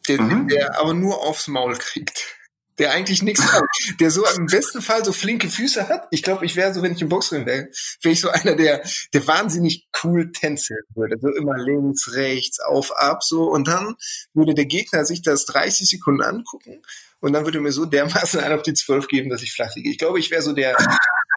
der, 0.08 0.20
mhm. 0.20 0.48
der 0.48 0.78
aber 0.78 0.94
nur 0.94 1.22
aufs 1.22 1.48
Maul 1.48 1.76
kriegt. 1.76 2.36
Der 2.78 2.92
eigentlich 2.92 3.22
nichts 3.22 3.46
kann. 3.46 3.62
Der 4.00 4.10
so 4.10 4.24
im 4.38 4.46
besten 4.46 4.80
Fall 4.80 5.04
so 5.04 5.12
flinke 5.12 5.50
Füße 5.50 5.88
hat. 5.88 6.08
Ich 6.10 6.22
glaube, 6.22 6.46
ich 6.46 6.56
wäre 6.56 6.72
so, 6.72 6.80
wenn 6.80 6.92
ich 6.92 7.02
im 7.02 7.10
Boxring 7.10 7.44
wäre, 7.44 7.68
wäre 8.00 8.12
ich 8.12 8.20
so 8.20 8.30
einer, 8.30 8.56
der, 8.56 8.82
der 9.12 9.26
wahnsinnig 9.26 9.86
cool 10.02 10.32
tänzeln 10.32 10.80
würde. 10.94 11.16
So 11.20 11.28
immer 11.28 11.58
links, 11.58 12.14
rechts, 12.14 12.58
auf, 12.58 12.96
ab, 12.96 13.22
so. 13.22 13.50
Und 13.50 13.68
dann 13.68 13.96
würde 14.32 14.54
der 14.54 14.64
Gegner 14.64 15.04
sich 15.04 15.20
das 15.20 15.44
30 15.44 15.90
Sekunden 15.90 16.22
angucken 16.22 16.80
und 17.20 17.34
dann 17.34 17.44
würde 17.44 17.60
mir 17.60 17.72
so 17.72 17.84
dermaßen 17.84 18.40
einen 18.40 18.56
auf 18.56 18.62
die 18.62 18.74
12 18.74 19.08
geben, 19.08 19.30
dass 19.30 19.42
ich 19.42 19.52
flach 19.52 19.74
liege. 19.74 19.90
Ich 19.90 19.98
glaube, 19.98 20.18
ich 20.18 20.30
wäre 20.30 20.42
so 20.42 20.52
der, 20.52 20.74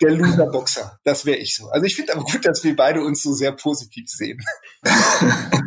der 0.02 0.12
Loser-Boxer. 0.12 1.00
Das 1.04 1.26
wäre 1.26 1.38
ich 1.38 1.56
so. 1.56 1.70
Also 1.70 1.86
ich 1.86 1.96
finde 1.96 2.14
aber 2.14 2.24
gut, 2.24 2.46
dass 2.46 2.64
wir 2.64 2.76
beide 2.76 3.02
uns 3.02 3.22
so 3.22 3.34
sehr 3.34 3.52
positiv 3.52 4.10
sehen. 4.10 4.40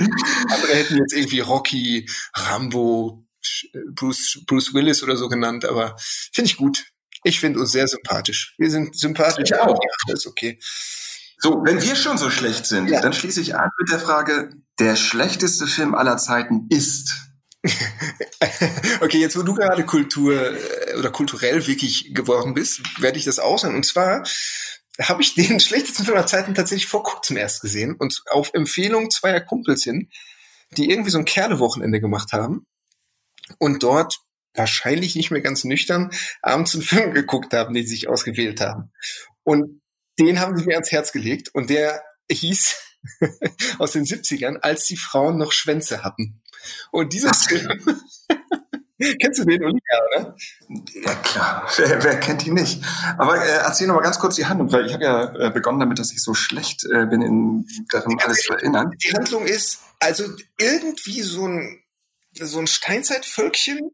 Andere 0.00 0.74
hätten 0.74 0.96
jetzt 0.96 1.12
irgendwie 1.12 1.40
Rocky, 1.40 2.08
Rambo, 2.34 3.24
Bruce, 3.94 4.42
Bruce 4.46 4.74
Willis 4.74 5.02
oder 5.02 5.16
so 5.16 5.28
genannt, 5.28 5.64
aber 5.64 5.96
finde 5.98 6.50
ich 6.50 6.56
gut. 6.56 6.86
Ich 7.24 7.40
finde 7.40 7.60
uns 7.60 7.72
sehr 7.72 7.88
sympathisch. 7.88 8.54
Wir 8.58 8.70
sind 8.70 8.96
sympathisch. 8.96 9.50
Ja, 9.50 9.66
auch. 9.66 9.78
ist 10.08 10.26
okay. 10.26 10.58
So, 11.40 11.62
wenn 11.64 11.80
wir 11.80 11.94
schon 11.94 12.18
so 12.18 12.30
schlecht 12.30 12.66
sind, 12.66 12.88
ja. 12.88 13.00
dann 13.00 13.12
schließe 13.12 13.40
ich 13.40 13.56
an 13.56 13.70
mit 13.78 13.90
der 13.90 14.00
Frage, 14.00 14.50
der 14.78 14.96
schlechteste 14.96 15.66
Film 15.66 15.94
aller 15.94 16.16
Zeiten 16.16 16.66
ist. 16.68 17.14
okay, 19.00 19.18
jetzt 19.18 19.36
wo 19.36 19.42
du 19.42 19.54
gerade 19.54 19.84
Kultur 19.84 20.34
äh, 20.34 20.96
oder 20.96 21.10
kulturell 21.10 21.66
wirklich 21.66 22.14
geworden 22.14 22.54
bist, 22.54 22.80
werde 23.00 23.18
ich 23.18 23.24
das 23.24 23.38
ausnehmen. 23.38 23.76
Und 23.76 23.86
zwar 23.86 24.24
habe 25.00 25.22
ich 25.22 25.34
den 25.34 25.60
schlechtesten 25.60 26.04
Film 26.04 26.16
aller 26.16 26.26
Zeiten 26.26 26.54
tatsächlich 26.54 26.88
vor 26.88 27.02
kurzem 27.02 27.36
erst 27.36 27.60
gesehen 27.60 27.94
und 27.94 28.22
auf 28.30 28.50
Empfehlung 28.54 29.10
zweier 29.10 29.40
Kumpels 29.40 29.84
hin, 29.84 30.10
die 30.76 30.90
irgendwie 30.90 31.10
so 31.10 31.18
ein 31.18 31.24
Kerlewochenende 31.24 32.00
gemacht 32.00 32.32
haben 32.32 32.66
und 33.58 33.82
dort 33.82 34.18
wahrscheinlich 34.54 35.14
nicht 35.14 35.30
mehr 35.30 35.40
ganz 35.40 35.64
nüchtern 35.64 36.10
abends 36.42 36.74
einen 36.74 36.82
Film 36.84 37.12
geguckt 37.14 37.52
haben, 37.52 37.74
den 37.74 37.84
sie 37.84 37.94
sich 37.94 38.08
ausgewählt 38.08 38.60
haben. 38.60 38.92
Und 39.44 39.80
den 40.18 40.40
haben 40.40 40.56
sie 40.56 40.64
mir 40.64 40.74
ans 40.74 40.90
Herz 40.90 41.12
gelegt 41.12 41.54
und 41.54 41.70
der 41.70 42.02
hieß 42.30 42.76
aus 43.78 43.92
den 43.92 44.04
70ern, 44.04 44.58
als 44.58 44.84
die 44.86 44.96
Frauen 44.96 45.38
noch 45.38 45.52
Schwänze 45.52 46.02
hatten. 46.02 46.42
Und 46.90 47.12
dieser 47.12 47.32
Film 47.32 47.80
Kennst 49.20 49.40
du 49.40 49.44
den, 49.44 49.62
Olivia, 49.62 50.00
oder? 50.10 50.36
Ja, 50.94 51.14
klar. 51.16 51.68
Wer, 51.76 52.02
wer 52.02 52.20
kennt 52.20 52.46
ihn 52.46 52.54
nicht? 52.54 52.82
Aber 53.16 53.36
äh, 53.36 53.58
erzähl 53.64 53.86
noch 53.86 53.94
mal 53.94 54.02
ganz 54.02 54.18
kurz 54.18 54.36
die 54.36 54.46
Handlung, 54.46 54.72
weil 54.72 54.86
ich 54.86 54.92
habe 54.92 55.04
ja 55.04 55.34
äh, 55.46 55.50
begonnen 55.50 55.78
damit, 55.78 55.98
dass 55.98 56.12
ich 56.12 56.22
so 56.22 56.34
schlecht 56.34 56.84
äh, 56.84 57.06
bin, 57.06 57.22
in, 57.22 57.66
darin 57.90 58.18
alles 58.20 58.42
zu 58.42 58.54
erinnern. 58.54 58.92
Die 59.02 59.12
Handlung 59.12 59.46
ist 59.46 59.80
also 60.00 60.24
irgendwie 60.58 61.22
so 61.22 61.46
ein, 61.46 61.80
so 62.34 62.58
ein 62.58 62.66
Steinzeitvölkchen. 62.66 63.90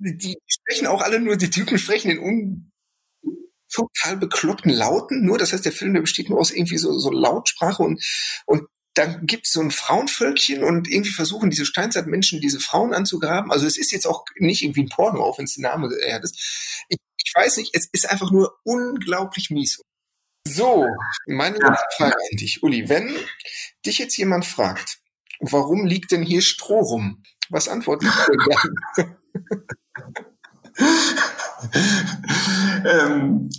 Die 0.00 0.36
sprechen 0.46 0.88
auch 0.88 1.02
alle 1.02 1.20
nur, 1.20 1.36
die 1.36 1.50
Typen 1.50 1.78
sprechen 1.78 2.10
in 2.10 2.18
un 2.18 2.72
total 3.72 4.16
bekloppten 4.16 4.70
Lauten 4.70 5.24
nur. 5.24 5.38
Das 5.38 5.52
heißt, 5.52 5.64
der 5.64 5.72
Film 5.72 5.94
der 5.94 6.00
besteht 6.00 6.30
nur 6.30 6.40
aus 6.40 6.50
irgendwie 6.50 6.78
so, 6.78 6.98
so 6.98 7.10
Lautsprache 7.10 7.82
und, 7.82 8.02
und 8.46 8.62
dann 8.96 9.26
gibt 9.26 9.46
es 9.46 9.52
so 9.52 9.60
ein 9.60 9.70
Frauenvölkchen 9.70 10.64
und 10.64 10.90
irgendwie 10.90 11.12
versuchen 11.12 11.50
diese 11.50 11.66
Steinzeitmenschen 11.66 12.40
diese 12.40 12.60
Frauen 12.60 12.94
anzugraben. 12.94 13.52
Also 13.52 13.66
es 13.66 13.76
ist 13.76 13.92
jetzt 13.92 14.06
auch 14.06 14.24
nicht 14.38 14.62
irgendwie 14.62 14.84
ein 14.84 14.88
Porno, 14.88 15.22
auch 15.22 15.38
wenn 15.38 15.44
es 15.44 15.54
der 15.54 15.70
Name 15.70 15.94
äh, 16.02 16.18
ist. 16.22 16.84
Ich, 16.88 16.96
ich, 17.22 17.32
weiß 17.34 17.58
nicht, 17.58 17.74
es 17.74 17.90
ist 17.92 18.10
einfach 18.10 18.30
nur 18.30 18.58
unglaublich 18.64 19.50
mies. 19.50 19.82
So, 20.48 20.86
meine. 21.26 21.58
Frage 21.96 22.14
an 22.14 22.36
dich, 22.38 22.62
Uli. 22.62 22.88
Wenn 22.88 23.14
dich 23.84 23.98
jetzt 23.98 24.16
jemand 24.16 24.46
fragt, 24.46 25.00
warum 25.40 25.84
liegt 25.84 26.12
denn 26.12 26.22
hier 26.22 26.40
Stroh 26.40 26.80
rum? 26.80 27.22
Was 27.50 27.68
antwortet 27.68 28.08
du 28.08 28.32
denn 28.96 29.16
ähm, 32.86 33.50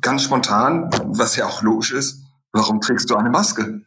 ganz 0.00 0.24
spontan, 0.24 0.90
was 1.04 1.36
ja 1.36 1.46
auch 1.46 1.62
logisch 1.62 1.92
ist, 1.92 2.24
warum 2.52 2.80
trägst 2.80 3.08
du 3.08 3.14
eine 3.14 3.30
Maske? 3.30 3.82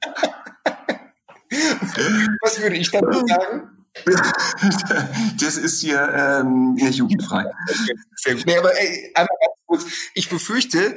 Was 2.42 2.62
würde 2.62 2.76
ich 2.78 2.92
dazu 2.92 3.26
sagen? 3.28 3.78
Das 5.40 5.58
ist 5.58 5.82
hier 5.82 6.00
ähm, 6.14 6.76
nicht 6.76 6.96
jugendfrei. 6.96 7.46
Nee, 8.46 8.58
aber 8.58 8.74
ey, 8.80 9.12
einmal 9.16 9.38
ganz 9.42 9.58
kurz. 9.66 9.86
Ich 10.14 10.30
befürchte, 10.30 10.96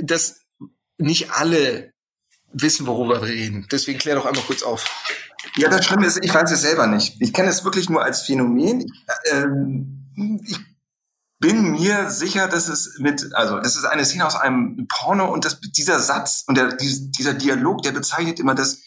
dass 0.00 0.40
nicht 0.98 1.30
alle 1.30 1.92
wissen, 2.52 2.86
worüber 2.86 3.20
wir 3.22 3.28
reden. 3.28 3.66
Deswegen 3.70 3.98
klär 3.98 4.16
doch 4.16 4.26
einmal 4.26 4.42
kurz 4.44 4.62
auf. 4.62 4.84
Ja, 5.56 5.68
das 5.68 5.84
Schlimme 5.84 6.06
ist, 6.06 6.24
ich 6.24 6.34
weiß 6.34 6.50
es 6.50 6.62
selber 6.62 6.86
nicht. 6.86 7.16
Ich 7.20 7.32
kenne 7.32 7.50
es 7.50 7.64
wirklich 7.64 7.88
nur 7.88 8.02
als 8.02 8.22
Phänomen. 8.22 8.80
Ich, 8.80 9.32
ähm, 9.32 10.40
ich 10.44 10.58
bin 11.38 11.72
mir 11.72 12.10
sicher, 12.10 12.48
dass 12.48 12.68
es 12.68 12.98
mit, 12.98 13.34
also 13.34 13.60
das 13.60 13.76
ist 13.76 13.84
eine 13.84 14.04
Szene 14.04 14.26
aus 14.26 14.36
einem 14.36 14.86
Porno 14.88 15.32
und 15.32 15.44
das, 15.44 15.60
dieser 15.60 16.00
Satz 16.00 16.44
und 16.46 16.56
der, 16.56 16.76
dieser 16.76 17.34
Dialog, 17.34 17.82
der 17.82 17.92
bezeichnet 17.92 18.40
immer 18.40 18.54
das 18.54 18.80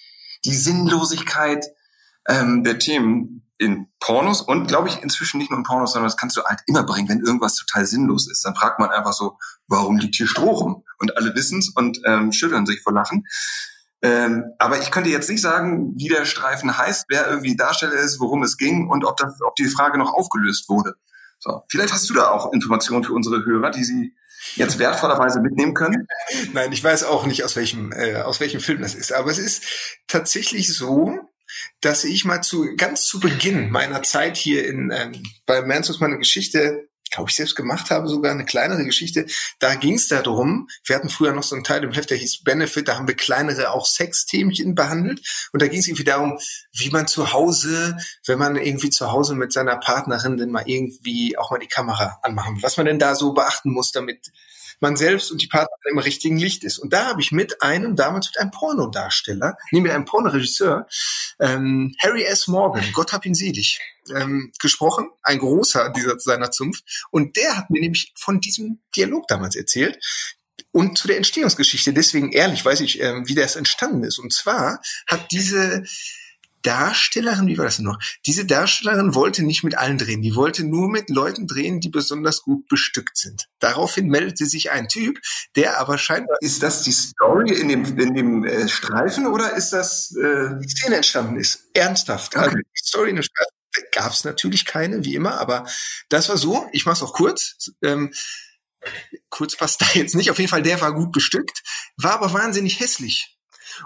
die 0.46 0.56
Sinnlosigkeit 0.56 1.66
ähm, 2.28 2.64
der 2.64 2.80
Themen. 2.80 3.44
in 3.60 3.88
Pornos 4.00 4.42
und 4.42 4.68
glaube 4.68 4.88
ich 4.88 5.02
inzwischen 5.02 5.40
nicht 5.40 5.50
nur 5.50 5.58
in 5.58 5.64
Pornos, 5.64 5.94
sondern 5.94 6.08
das 6.08 6.18
kannst 6.18 6.38
du 6.38 6.44
halt 6.44 6.60
immer 6.68 6.84
bringen, 6.84 7.10
wenn 7.10 7.22
irgendwas 7.22 7.56
total 7.56 7.86
sinnlos 7.86 8.30
ist. 8.30 8.46
Dann 8.46 8.56
fragt 8.56 8.80
man 8.80 8.92
einfach 8.92 9.14
so, 9.14 9.38
warum 9.68 9.98
liegt 9.98 10.16
hier 10.16 10.28
Stroh 10.28 10.52
rum? 10.52 10.84
Und 11.00 11.18
alle 11.18 11.34
wissen's 11.34 11.70
und 11.70 12.00
ähm, 12.06 12.32
schütteln 12.32 12.68
sich 12.68 12.82
vor 12.84 12.94
Lachen. 12.94 13.26
Ähm, 14.04 14.46
aber 14.60 14.80
ich 14.80 14.92
könnte 14.92 15.10
jetzt 15.10 15.30
nicht 15.30 15.42
sagen, 15.42 15.94
wie 15.96 16.08
der 16.08 16.26
Streifen 16.26 16.78
heißt, 16.78 17.06
wer 17.10 17.28
irgendwie 17.28 17.56
Darsteller 17.56 17.94
ist, 17.94 18.20
worum 18.20 18.44
es 18.44 18.58
ging 18.58 18.88
und 18.90 19.04
ob, 19.04 19.18
das, 19.18 19.34
ob 19.42 19.56
die 19.56 19.68
Frage 19.68 19.98
noch 19.98 20.14
aufgelöst 20.14 20.70
wurde. 20.70 20.94
So, 21.40 21.64
vielleicht 21.68 21.94
hast 21.94 22.08
du 22.10 22.14
da 22.14 22.30
auch 22.30 22.54
Informationen 22.54 23.04
für 23.04 23.14
unsere 23.14 23.44
Hörer, 23.44 23.72
die 23.72 23.84
sie 23.84 24.16
jetzt 24.56 24.80
wertvollerweise 24.80 25.40
mitnehmen 25.42 25.74
können? 25.74 26.08
Nein, 26.54 26.72
ich 26.72 26.84
weiß 26.84 27.04
auch 27.04 27.26
nicht, 27.26 27.44
aus 27.44 27.56
welchem, 27.56 27.92
äh, 27.92 28.16
aus 28.16 28.40
welchem 28.40 28.60
Film 28.60 28.82
das 28.82 28.96
ist. 28.96 29.12
Aber 29.14 29.32
es 29.32 29.38
ist 29.38 29.64
tatsächlich 30.08 30.74
so, 30.74 31.20
dass 31.82 32.04
ich 32.04 32.26
mal 32.26 32.42
zu 32.42 32.76
ganz 32.76 33.06
zu 33.06 33.20
Beginn 33.20 33.70
meiner 33.70 34.04
Zeit 34.04 34.38
hier 34.38 34.68
in 34.68 34.92
ähm, 34.92 35.24
bei 35.46 35.62
Mansons 35.62 36.00
meine 36.00 36.18
Geschichte 36.18 36.88
glaube 37.12 37.30
ich, 37.30 37.36
selbst 37.36 37.56
gemacht 37.56 37.90
habe, 37.90 38.08
sogar 38.08 38.32
eine 38.32 38.46
kleinere 38.46 38.84
Geschichte. 38.84 39.26
Da 39.60 39.76
ging 39.76 39.96
es 39.96 40.08
darum, 40.08 40.70
wir 40.86 40.96
hatten 40.96 41.10
früher 41.10 41.34
noch 41.34 41.44
so 41.44 41.56
einen 41.56 41.64
Teil 41.64 41.84
im 41.84 41.92
Heft, 41.92 42.10
der 42.10 42.18
hieß 42.18 42.44
Benefit, 42.44 42.88
da 42.88 42.96
haben 42.96 43.08
wir 43.08 43.16
kleinere 43.16 43.72
auch 43.72 43.86
Sexthemchen 43.86 44.76
behandelt. 44.76 45.22
Und 45.52 45.62
da 45.62 45.68
ging 45.68 45.80
es 45.80 45.88
irgendwie 45.88 46.04
darum, 46.04 46.40
wie 46.74 46.90
man 46.90 47.08
zu 47.08 47.34
Hause, 47.34 47.98
wenn 48.26 48.40
man 48.40 48.56
irgendwie 48.56 48.90
zu 48.90 49.12
Hause 49.12 49.36
mit 49.36 49.54
seiner 49.54 49.78
Partnerin 49.78 50.38
dann 50.38 50.52
mal 50.52 50.64
irgendwie 50.66 51.38
auch 51.38 51.52
mal 51.52 51.60
die 51.60 51.68
Kamera 51.68 52.20
anmachen 52.24 52.56
will, 52.56 52.64
was 52.64 52.78
man 52.78 52.86
denn 52.86 53.00
da 53.00 53.16
so 53.16 53.34
beachten 53.34 53.72
muss, 53.72 53.92
damit 53.92 54.32
man 54.80 54.96
selbst 54.96 55.32
und 55.32 55.42
die 55.42 55.48
Partnerin 55.48 55.92
im 55.92 55.98
richtigen 55.98 56.38
Licht 56.38 56.64
ist. 56.64 56.78
Und 56.78 56.94
da 56.94 57.06
habe 57.08 57.22
ich 57.22 57.32
mit 57.32 57.62
einem, 57.62 57.96
damals 57.96 58.28
mit 58.28 58.40
einem 58.40 58.52
Pornodarsteller, 58.52 59.58
nee, 59.72 59.82
mit 59.82 59.92
einem 59.92 60.06
Pornoregisseur, 60.06 60.88
ähm, 61.40 61.96
Harry 62.00 62.24
S. 62.24 62.48
Morgan, 62.48 62.84
Gott 62.94 63.14
hab 63.14 63.26
ihn 63.26 63.36
selig, 63.36 63.80
ähm, 64.16 64.52
gesprochen, 64.60 65.10
ein 65.24 65.40
großer 65.40 65.90
dieser 65.90 66.20
seiner 66.20 66.52
Zunft. 66.52 67.08
Und 67.12 67.36
der 67.38 67.58
hat 67.58 67.70
mir 67.70 67.82
nämlich 67.82 68.14
von 68.18 68.40
diesem 68.40 68.80
Dialog 68.96 69.28
damals 69.28 69.56
erzählt, 69.56 70.00
und 70.72 70.98
zu 70.98 71.08
der 71.08 71.18
Entstehungsgeschichte. 71.18 71.94
Deswegen 71.94 72.32
ehrlich 72.32 72.64
weiß 72.64 72.82
ich, 72.82 73.02
ähm, 73.02 73.28
wie 73.28 73.36
das 73.36 73.56
entstanden 73.56 74.04
ist. 74.04 74.20
Und 74.20 74.34
zwar 74.34 74.82
hat 75.08 75.32
diese 75.32 75.84
Darstellerin, 76.62 77.48
wie 77.48 77.58
war 77.58 77.66
das 77.66 77.78
denn 77.78 77.86
noch? 77.86 77.98
Diese 78.26 78.46
Darstellerin 78.46 79.16
wollte 79.16 79.44
nicht 79.44 79.64
mit 79.64 79.78
allen 79.78 79.98
drehen. 79.98 80.22
Die 80.22 80.36
wollte 80.36 80.66
nur 80.66 80.90
mit 80.90 81.10
Leuten 81.10 81.48
drehen, 81.48 81.80
die 81.80 81.90
besonders 81.90 82.42
gut 82.42 82.68
bestückt 82.68 83.18
sind. 83.18 83.48
Daraufhin 83.60 84.08
meldete 84.08 84.46
sich 84.46 84.70
ein 84.72 84.88
Typ, 84.88 85.20
der 85.56 85.80
aber 85.80 85.98
scheinbar. 85.98 86.38
Ist 86.42 86.64
das 86.64 86.84
die 86.84 86.92
Story 86.92 87.54
in 87.54 87.70
dem, 87.70 87.98
in 87.98 88.14
dem 88.14 88.44
äh, 88.44 88.68
Streifen 88.68 89.28
oder 89.28 89.56
ist 89.56 89.70
das 89.72 90.14
äh 90.16 90.60
die 90.62 90.70
Szene 90.70 90.98
entstanden 90.98 91.38
ist? 91.38 91.70
Ernsthaft. 91.74 92.36
Okay. 92.36 92.46
Also 92.46 92.58
die 92.58 92.84
Story 92.84 93.10
in 93.12 93.16
dem 93.16 93.24
Streifen 93.24 93.57
gab 93.92 94.12
es 94.12 94.24
natürlich 94.24 94.66
keine, 94.66 95.04
wie 95.06 95.16
immer, 95.16 95.40
aber 95.40 95.66
das 96.10 96.30
war 96.30 96.38
so. 96.38 96.68
Ich 96.72 96.86
mache 96.86 96.96
es 96.96 97.04
auch 97.04 97.14
kurz. 97.14 97.72
Ähm, 97.82 98.14
kurz 99.30 99.56
passt 99.56 99.82
da 99.82 99.88
jetzt 99.94 100.16
nicht. 100.16 100.32
Auf 100.32 100.40
jeden 100.40 100.50
Fall, 100.50 100.64
der 100.64 100.82
war 100.82 100.94
gut 100.94 101.12
bestückt, 101.12 101.64
war 101.98 102.14
aber 102.14 102.34
wahnsinnig 102.34 102.80
hässlich. 102.80 103.38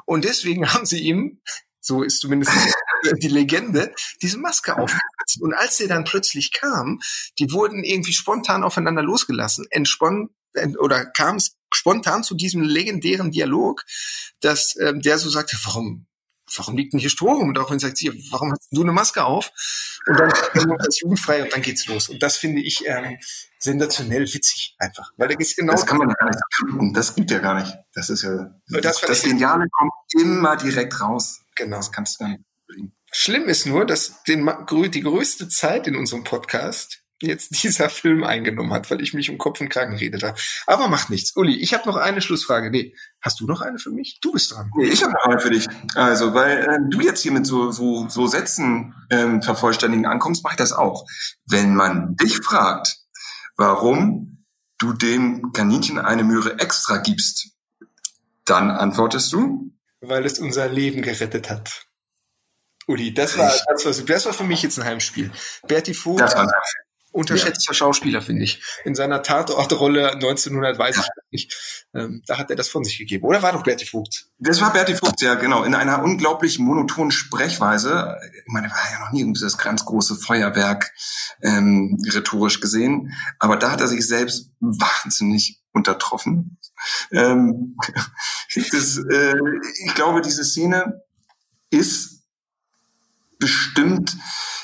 Und 0.05 0.25
deswegen 0.25 0.67
haben 0.73 0.85
sie 0.85 1.01
ihm 1.01 1.41
so 1.83 2.03
ist 2.03 2.19
zumindest 2.19 2.51
die 3.21 3.27
Legende, 3.27 3.93
diese 4.21 4.37
Maske 4.37 4.77
aufgesetzt. 4.77 5.41
Und 5.41 5.53
als 5.53 5.77
der 5.77 5.87
dann 5.87 6.03
plötzlich 6.03 6.51
kam, 6.51 6.99
die 7.39 7.51
wurden 7.51 7.83
irgendwie 7.83 8.13
spontan 8.13 8.63
aufeinander 8.63 9.01
losgelassen, 9.01 9.65
entspann 9.71 10.29
oder 10.79 11.05
kam 11.05 11.37
es 11.37 11.57
spontan 11.73 12.23
zu 12.23 12.35
diesem 12.35 12.61
legendären 12.61 13.31
Dialog, 13.31 13.83
dass 14.41 14.75
ähm, 14.79 15.01
der 15.01 15.17
so 15.17 15.29
sagte, 15.29 15.57
warum 15.63 16.07
warum 16.57 16.77
liegt 16.77 16.93
denn 16.93 16.99
hier 16.99 17.09
Stroh 17.09 17.33
rum? 17.33 17.49
Und 17.49 17.59
auch 17.59 17.71
wenn 17.71 17.79
sagt 17.79 17.97
sie, 17.97 18.11
warum 18.31 18.51
hast 18.51 18.67
du 18.71 18.81
eine 18.81 18.91
Maske 18.91 19.23
auf? 19.23 19.51
Und 20.07 20.19
dann 20.19 20.31
ist 20.87 21.01
jugendfrei 21.01 21.43
und 21.43 21.53
dann 21.53 21.61
geht's 21.61 21.85
los. 21.87 22.09
Und 22.09 22.21
das 22.21 22.37
finde 22.37 22.61
ich 22.61 22.85
ähm, 22.87 23.17
sensationell 23.59 24.21
witzig 24.33 24.75
einfach. 24.79 25.11
Weil 25.17 25.29
da 25.29 25.35
geht's 25.35 25.55
genau. 25.55 25.73
Das 25.73 25.85
kann 25.85 25.97
man 25.97 26.09
ja 26.09 26.15
gar 26.15 26.29
nicht 26.29 26.41
kriegen. 26.55 26.93
Das 26.93 27.15
gibt 27.15 27.31
ja 27.31 27.39
gar 27.39 27.59
nicht. 27.59 27.73
Das 27.93 28.09
ist 28.09 28.23
ja, 28.23 28.53
das, 28.67 29.01
das 29.01 29.23
Geniale 29.23 29.67
kommt 29.71 29.91
immer 30.19 30.55
direkt 30.57 30.99
raus. 30.99 31.41
Genau. 31.55 31.77
Das 31.77 31.91
kannst 31.91 32.19
du 32.19 32.25
dann 32.25 32.45
bringen. 32.67 32.93
Schlimm 33.11 33.49
ist 33.49 33.65
nur, 33.65 33.85
dass 33.85 34.23
den, 34.23 34.49
die 34.91 35.01
größte 35.01 35.49
Zeit 35.49 35.87
in 35.87 35.95
unserem 35.95 36.23
Podcast 36.23 37.03
jetzt 37.27 37.51
dieser 37.63 37.89
Film 37.89 38.23
eingenommen 38.23 38.73
hat, 38.73 38.89
weil 38.91 39.01
ich 39.01 39.13
mich 39.13 39.29
um 39.29 39.37
Kopf 39.37 39.61
und 39.61 39.69
Kragen 39.69 39.95
redet 39.95 40.23
habe. 40.23 40.37
Aber 40.67 40.87
macht 40.87 41.09
nichts. 41.09 41.35
Uli, 41.35 41.55
ich 41.55 41.73
habe 41.73 41.87
noch 41.87 41.97
eine 41.97 42.21
Schlussfrage. 42.21 42.71
Nee, 42.71 42.95
hast 43.21 43.39
du 43.39 43.45
noch 43.45 43.61
eine 43.61 43.79
für 43.79 43.91
mich? 43.91 44.19
Du 44.21 44.31
bist 44.31 44.51
dran. 44.51 44.71
Nee, 44.75 44.87
ich 44.87 45.03
habe 45.03 45.13
noch 45.13 45.25
eine 45.25 45.39
für 45.39 45.49
dich. 45.49 45.67
Also, 45.95 46.33
weil 46.33 46.57
äh, 46.59 46.79
du 46.89 47.01
jetzt 47.01 47.21
hier 47.21 47.31
mit 47.31 47.45
so, 47.45 47.71
so, 47.71 48.07
so 48.09 48.27
Sätzen 48.27 48.95
ähm, 49.09 49.41
vervollständigen 49.41 50.05
ankommst, 50.05 50.43
mache 50.43 50.53
ich 50.53 50.57
das 50.57 50.73
auch. 50.73 51.05
Wenn 51.45 51.75
man 51.75 52.15
dich 52.15 52.37
fragt, 52.37 52.97
warum 53.57 54.45
du 54.77 54.93
dem 54.93 55.51
Kaninchen 55.53 55.99
eine 55.99 56.23
Möhre 56.23 56.59
extra 56.59 56.97
gibst, 56.97 57.51
dann 58.45 58.71
antwortest 58.71 59.31
du? 59.33 59.71
Weil 60.01 60.25
es 60.25 60.39
unser 60.39 60.67
Leben 60.67 61.01
gerettet 61.01 61.49
hat. 61.49 61.85
Uli, 62.87 63.13
das 63.13 63.37
war, 63.37 63.53
das 63.67 63.85
war, 63.85 64.05
das 64.05 64.25
war 64.25 64.33
für 64.33 64.43
mich 64.43 64.63
jetzt 64.63 64.79
ein 64.79 64.85
Heimspiel. 64.85 65.31
Berti 65.67 65.93
Vogt, 65.93 66.19
das 66.19 66.35
war 66.35 66.51
unterschätzter 67.11 67.71
ja. 67.71 67.75
Schauspieler, 67.75 68.21
finde 68.21 68.43
ich. 68.43 68.61
In 68.85 68.95
seiner 68.95 69.21
Tatortrolle 69.21 70.13
1900, 70.13 70.77
weiß 70.77 70.97
ich 70.97 71.05
nicht, 71.31 71.87
ähm, 71.93 72.21
da 72.25 72.37
hat 72.37 72.49
er 72.49 72.55
das 72.55 72.69
von 72.69 72.83
sich 72.83 72.97
gegeben. 72.97 73.25
Oder 73.25 73.41
war 73.41 73.51
doch 73.51 73.63
Berti 73.63 73.85
Vogt? 73.85 74.27
Das 74.39 74.61
war 74.61 74.71
Berti 74.71 74.95
Vogt, 74.95 75.21
ja, 75.21 75.35
genau. 75.35 75.63
In 75.63 75.75
einer 75.75 76.03
unglaublich 76.03 76.59
monotonen 76.59 77.11
Sprechweise. 77.11 78.17
Ich 78.45 78.53
meine, 78.53 78.67
er 78.67 78.71
war 78.71 78.91
ja 78.91 78.99
noch 79.05 79.11
nie 79.11 79.31
dieses 79.33 79.57
ganz 79.57 79.85
große 79.85 80.15
Feuerwerk 80.15 80.91
ähm, 81.41 81.97
rhetorisch 82.11 82.61
gesehen. 82.61 83.13
Aber 83.39 83.57
da 83.57 83.71
hat 83.71 83.81
er 83.81 83.87
sich 83.87 84.07
selbst 84.07 84.51
wahnsinnig 84.59 85.61
untertroffen. 85.73 86.57
Ähm, 87.11 87.77
das, 88.71 88.97
äh, 88.97 89.35
ich 89.85 89.93
glaube, 89.95 90.21
diese 90.21 90.43
Szene 90.43 91.01
ist 91.69 92.23
bestimmt 93.39 94.15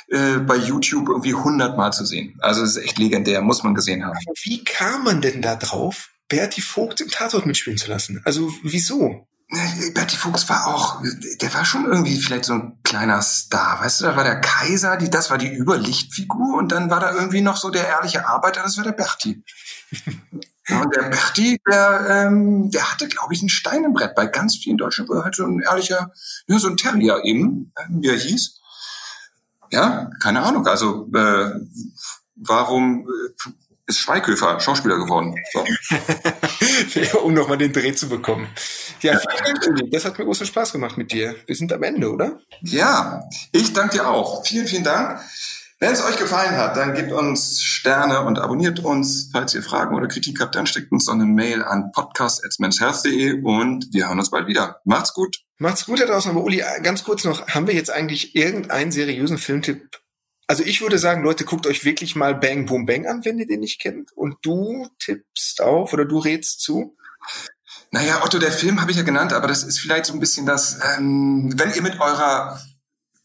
äh, 0.10 0.38
bei 0.38 0.56
YouTube 0.56 1.10
irgendwie 1.10 1.34
hundertmal 1.34 1.94
zu 1.94 2.06
sehen. 2.06 2.38
Also 2.40 2.64
es 2.64 2.76
ist 2.76 2.84
echt 2.84 2.98
legendär, 2.98 3.42
muss 3.42 3.64
man 3.64 3.76
gesehen 3.76 4.06
haben. 4.06 4.18
Wie 4.44 4.64
kam 4.64 5.04
man 5.04 5.22
denn 5.22 5.42
da 5.42 5.56
drauf, 5.56 6.10
Berti 6.30 6.62
Vogt 6.62 7.02
im 7.02 7.10
Tatort 7.10 7.46
mitspielen 7.46 7.78
zu 7.78 7.90
lassen? 7.90 8.22
Also 8.26 8.52
wieso? 8.64 9.28
Berti 9.94 10.18
Fuchs 10.18 10.50
war 10.50 10.68
auch, 10.68 11.02
der 11.42 11.54
war 11.54 11.64
schon 11.64 11.86
irgendwie 11.86 12.18
vielleicht 12.18 12.44
so 12.44 12.54
ein 12.54 12.80
kleiner 12.84 13.22
Star, 13.22 13.80
weißt 13.82 14.02
du, 14.02 14.06
da 14.06 14.18
war 14.18 14.26
der 14.26 14.42
Kaiser, 14.42 14.98
die, 14.98 15.10
das 15.10 15.30
war 15.30 15.38
die 15.38 15.54
Überlichtfigur 15.54 16.58
und 16.58 16.74
dann 16.74 16.90
war 16.90 17.00
da 17.00 17.14
irgendwie 17.14 17.40
noch 17.40 17.56
so 17.56 17.70
der 17.70 17.88
ehrliche 17.88 18.28
Arbeiter, 18.28 18.64
das 18.64 18.76
war 18.76 18.84
der 18.84 18.92
Berti. 18.92 19.42
und 20.12 20.96
der 20.96 21.04
Berti, 21.04 21.62
der, 21.66 22.08
ähm, 22.28 22.70
der 22.72 22.92
hatte, 22.92 23.08
glaube 23.08 23.34
ich, 23.34 23.42
ein 23.42 23.48
Stein 23.48 23.86
im 23.86 23.94
Brett. 23.94 24.16
Bei 24.16 24.26
ganz 24.26 24.58
vielen 24.58 24.78
Deutschen 24.78 25.08
war 25.08 25.24
halt 25.24 25.36
so 25.36 25.46
ein 25.46 25.62
ehrlicher, 25.62 26.12
ja, 26.48 26.60
so 26.60 26.68
ein 26.68 26.76
Terrier 26.76 27.22
eben, 27.24 27.72
wie 27.90 28.08
er 28.08 28.18
hieß. 28.18 28.60
Ja, 29.72 30.10
keine 30.22 30.42
Ahnung. 30.44 30.66
Also 30.68 31.10
äh, 31.14 31.52
warum 32.36 33.08
äh, 33.08 33.50
ist 33.88 34.00
Schweighöfer 34.00 34.60
Schauspieler 34.60 34.98
geworden? 34.98 35.36
So. 35.54 37.20
um 37.24 37.34
nochmal 37.34 37.58
den 37.58 37.72
Dreh 37.72 37.94
zu 37.94 38.10
bekommen. 38.10 38.48
Ja, 39.02 39.18
vielen 39.18 39.92
Das 39.92 40.06
hat 40.06 40.20
mir 40.20 40.26
großen 40.26 40.46
Spaß 40.46 40.74
gemacht 40.74 40.98
mit 40.98 41.12
dir. 41.12 41.36
Wir 41.46 41.56
sind 41.56 41.72
am 41.72 41.84
Ende, 41.84 42.12
oder? 42.12 42.40
Ja, 42.62 43.24
ich 43.52 43.74
danke 43.74 43.98
dir 43.98 44.08
auch. 44.10 44.46
Vielen, 44.46 44.68
vielen 44.68 44.84
Dank. 44.84 45.22
Wenn 45.80 45.94
es 45.94 46.04
euch 46.04 46.18
gefallen 46.18 46.58
hat, 46.58 46.76
dann 46.76 46.96
gebt 46.96 47.12
uns 47.12 47.62
Sterne 47.62 48.22
und 48.22 48.40
abonniert 48.40 48.80
uns. 48.80 49.30
Falls 49.32 49.54
ihr 49.54 49.62
Fragen 49.62 49.96
oder 49.96 50.08
Kritik 50.08 50.42
habt, 50.42 50.56
dann 50.56 50.66
schickt 50.66 50.92
uns 50.92 51.06
doch 51.06 51.14
eine 51.14 51.26
Mail 51.26 51.64
an 51.64 51.92
podcast.mensherz.de 51.92 53.44
und 53.44 53.94
wir 53.94 54.08
hören 54.08 54.18
uns 54.18 54.32
bald 54.32 54.48
wieder. 54.48 54.82
Macht's 54.86 55.14
gut. 55.14 55.47
Macht's 55.58 55.86
gut 55.86 56.00
da 56.00 56.06
draußen. 56.06 56.32
Aber 56.32 56.44
Uli, 56.44 56.64
ganz 56.84 57.04
kurz 57.04 57.24
noch, 57.24 57.48
haben 57.48 57.68
wir 57.68 57.74
jetzt 57.74 57.90
eigentlich 57.90 58.36
irgendeinen 58.36 58.92
seriösen 58.92 59.38
Filmtipp? 59.38 60.00
Also 60.48 60.64
ich 60.64 60.82
würde 60.82 60.98
sagen, 60.98 61.24
Leute, 61.24 61.44
guckt 61.44 61.68
euch 61.68 61.84
wirklich 61.84 62.16
mal 62.16 62.34
Bang 62.34 62.66
Boom 62.66 62.86
Bang 62.86 63.06
an, 63.06 63.26
wenn 63.26 63.38
ihr 63.38 63.48
den 63.48 63.60
nicht 63.60 63.82
kennt. 63.82 64.12
Und 64.14 64.38
du 64.44 64.88
tippst 65.00 65.62
auf 65.62 65.92
oder 65.94 66.06
du 66.06 66.20
rätst 66.20 66.62
zu? 66.62 66.96
Naja, 67.92 68.24
Otto, 68.24 68.40
der 68.40 68.52
Film 68.52 68.80
habe 68.82 68.92
ich 68.92 68.98
ja 68.98 69.04
genannt, 69.04 69.34
aber 69.34 69.48
das 69.48 69.64
ist 69.64 69.80
vielleicht 69.80 70.06
so 70.06 70.14
ein 70.14 70.20
bisschen 70.20 70.46
das, 70.46 70.80
ähm, 70.98 71.54
wenn 71.56 71.74
ihr 71.74 71.82
mit 71.82 72.00
eurer 72.00 72.62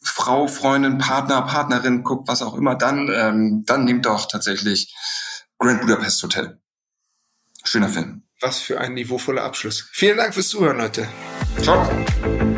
Frau, 0.00 0.48
Freundin, 0.48 0.98
Partner, 0.98 1.42
Partnerin 1.42 2.02
guckt, 2.02 2.28
was 2.28 2.42
auch 2.42 2.54
immer, 2.54 2.74
dann, 2.74 3.08
ähm, 3.12 3.64
dann 3.66 3.84
nehmt 3.84 4.06
doch 4.06 4.26
tatsächlich 4.26 4.94
Grand 5.58 5.80
Budapest 5.80 6.22
Hotel. 6.22 6.60
Schöner 7.64 7.88
Film. 7.88 8.24
Was 8.40 8.60
für 8.60 8.80
ein 8.80 8.94
niveauvoller 8.94 9.44
Abschluss. 9.44 9.88
Vielen 9.92 10.16
Dank 10.16 10.34
fürs 10.34 10.48
Zuhören, 10.48 10.78
Leute. 10.78 11.06
Ciao. 11.60 12.51